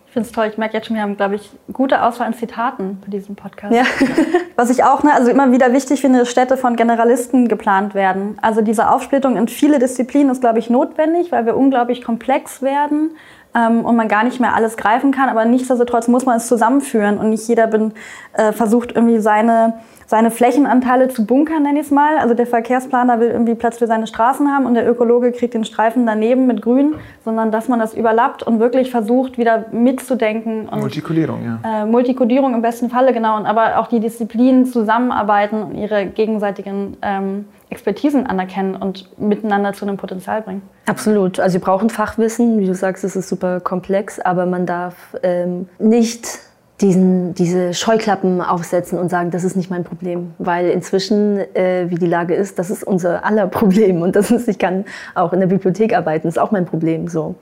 [0.07, 0.47] Ich finde es toll.
[0.49, 3.75] Ich merke jetzt schon, wir haben, glaube ich, gute Auswahl an Zitaten für diesen Podcast.
[3.75, 3.83] Ja.
[4.55, 8.37] Was ich auch ne, also immer wieder wichtig finde, dass Städte von Generalisten geplant werden.
[8.41, 13.11] Also diese Aufsplittung in viele Disziplinen ist, glaube ich, notwendig, weil wir unglaublich komplex werden
[13.55, 15.29] ähm, und man gar nicht mehr alles greifen kann.
[15.29, 17.93] Aber nichtsdestotrotz muss man es zusammenführen und nicht jeder bin,
[18.33, 19.73] äh, versucht irgendwie seine
[20.07, 22.17] seine Flächenanteile zu bunkern, nenne ich es mal.
[22.17, 25.65] Also der Verkehrsplaner will irgendwie Platz für seine Straßen haben und der Ökologe kriegt den
[25.65, 30.69] Streifen daneben mit Grün, sondern dass man das überlappt und wirklich versucht, wieder mitzudenken.
[30.69, 31.83] Und, Multikulierung, ja.
[31.83, 33.37] Äh, Multikulierung im besten Falle, genau.
[33.37, 37.45] Und aber auch die Disziplinen zusammenarbeiten und ihre gegenseitigen ähm,
[37.75, 40.61] Expertisen anerkennen und miteinander zu einem Potenzial bringen.
[40.85, 41.41] Absolut.
[41.41, 42.57] Also wir brauchen Fachwissen.
[42.59, 46.39] Wie du sagst, es ist super komplex, aber man darf ähm, nicht
[46.79, 50.33] diesen, diese Scheuklappen aufsetzen und sagen, das ist nicht mein Problem.
[50.37, 54.01] Weil inzwischen, äh, wie die Lage ist, das ist unser aller Problem.
[54.01, 57.09] Und das ist, ich kann auch in der Bibliothek arbeiten, ist auch mein Problem.
[57.09, 57.35] So.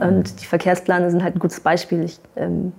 [0.00, 2.02] Und die Verkehrspläne sind halt ein gutes Beispiel.
[2.02, 2.72] Ich, ähm,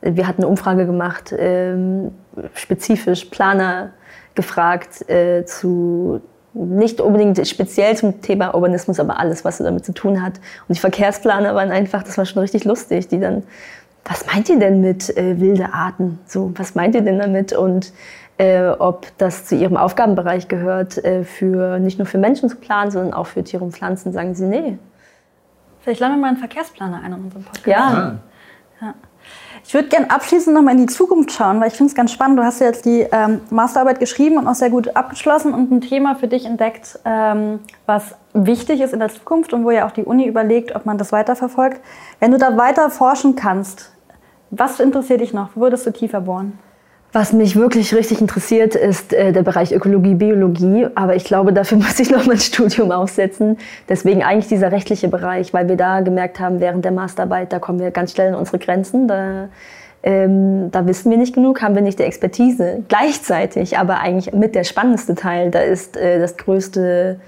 [0.00, 2.12] wir hatten eine Umfrage gemacht, ähm,
[2.54, 3.90] spezifisch Planer
[4.34, 6.20] gefragt äh, zu
[6.54, 10.38] nicht unbedingt speziell zum Thema Urbanismus, aber alles, was damit zu tun hat.
[10.66, 13.42] Und die Verkehrsplaner waren einfach, das war schon richtig lustig, die dann
[14.08, 16.18] was meint ihr denn mit äh, wilde Arten?
[16.26, 17.52] So, was meint ihr denn damit?
[17.52, 17.92] Und
[18.38, 22.90] äh, ob das zu ihrem Aufgabenbereich gehört, äh, für nicht nur für Menschen zu planen,
[22.90, 24.78] sondern auch für Tiere und Pflanzen, sagen sie nee.
[25.80, 27.66] Vielleicht laden wir mal einen Verkehrsplaner ein in unserem Podcast.
[27.66, 28.18] Ja.
[28.80, 28.94] ja.
[29.68, 32.38] Ich würde gerne abschließend nochmal in die Zukunft schauen, weil ich finde es ganz spannend.
[32.38, 35.82] Du hast ja jetzt die ähm, Masterarbeit geschrieben und auch sehr gut abgeschlossen und ein
[35.82, 39.90] Thema für dich entdeckt, ähm, was wichtig ist in der Zukunft und wo ja auch
[39.90, 41.82] die Uni überlegt, ob man das weiterverfolgt.
[42.18, 43.92] Wenn du da weiter forschen kannst,
[44.50, 45.50] was interessiert dich noch?
[45.54, 46.58] Wo würdest du tiefer bohren?
[47.10, 50.88] Was mich wirklich richtig interessiert, ist äh, der Bereich Ökologie, Biologie.
[50.94, 53.56] Aber ich glaube, dafür muss ich noch mal ein Studium aufsetzen.
[53.88, 57.80] Deswegen eigentlich dieser rechtliche Bereich, weil wir da gemerkt haben, während der Masterarbeit, da kommen
[57.80, 59.08] wir ganz schnell an unsere Grenzen.
[59.08, 59.48] Da,
[60.02, 62.84] ähm, da wissen wir nicht genug, haben wir nicht die Expertise.
[62.88, 67.18] Gleichzeitig, aber eigentlich mit der spannendste Teil, da ist äh, das größte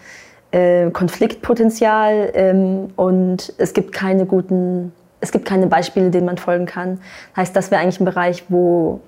[0.50, 6.64] äh, Konfliktpotenzial ähm, und es gibt keine guten es gibt keine Beispiele, denen man folgen
[6.64, 6.98] kann.
[7.36, 9.00] Heißt, das wäre eigentlich ein Bereich, wo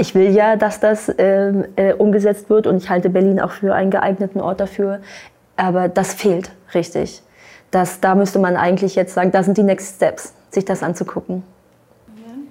[0.00, 3.74] ich will ja, dass das äh, äh, umgesetzt wird und ich halte Berlin auch für
[3.74, 5.00] einen geeigneten Ort dafür.
[5.56, 7.22] Aber das fehlt richtig.
[7.70, 11.42] Das, da müsste man eigentlich jetzt sagen, da sind die Next Steps, sich das anzugucken.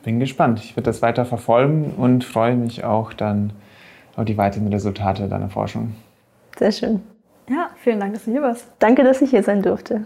[0.04, 0.60] Bin gespannt.
[0.64, 3.52] Ich werde das weiter verfolgen und freue mich auch dann
[4.16, 5.96] auf die weiteren Resultate deiner Forschung.
[6.58, 7.02] Sehr schön.
[7.50, 8.68] Ja, vielen Dank, dass du hier warst.
[8.78, 10.06] Danke, dass ich hier sein durfte.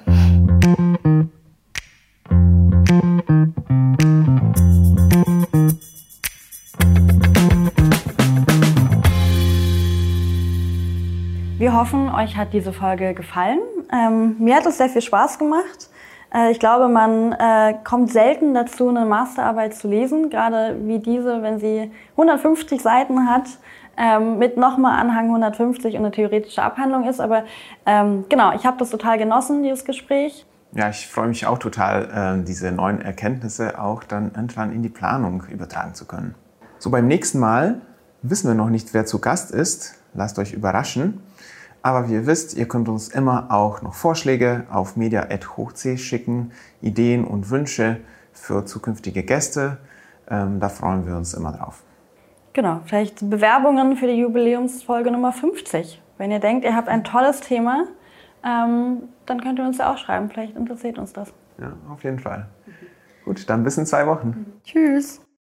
[11.84, 13.60] Hoffen, euch hat diese Folge gefallen.
[13.92, 15.90] Ähm, mir hat es sehr viel Spaß gemacht.
[16.34, 21.42] Äh, ich glaube, man äh, kommt selten dazu, eine Masterarbeit zu lesen, gerade wie diese,
[21.42, 23.50] wenn sie 150 Seiten hat,
[23.98, 27.20] ähm, mit nochmal Anhang 150 und eine theoretische Abhandlung ist.
[27.20, 27.44] Aber
[27.86, 30.46] ähm, genau, ich habe das total genossen, dieses Gespräch.
[30.72, 34.90] Ja, ich freue mich auch total, äh, diese neuen Erkenntnisse auch dann irgendwann in die
[34.90, 36.34] Planung übertragen zu können.
[36.80, 37.82] So, beim nächsten Mal
[38.22, 39.96] wissen wir noch nicht, wer zu Gast ist.
[40.14, 41.20] Lasst euch überraschen.
[41.84, 47.26] Aber wie ihr wisst, ihr könnt uns immer auch noch Vorschläge auf media.hochc schicken, Ideen
[47.26, 48.00] und Wünsche
[48.32, 49.78] für zukünftige Gäste.
[50.30, 51.84] Ähm, da freuen wir uns immer drauf.
[52.54, 56.02] Genau, vielleicht Bewerbungen für die Jubiläumsfolge Nummer 50.
[56.18, 57.86] Wenn ihr denkt, ihr habt ein tolles Thema,
[58.46, 60.30] ähm, dann könnt ihr uns ja auch schreiben.
[60.30, 61.34] Vielleicht interessiert uns das.
[61.60, 62.48] Ja, auf jeden Fall.
[63.26, 64.54] Gut, dann bis in zwei Wochen.
[64.64, 65.24] Tschüss.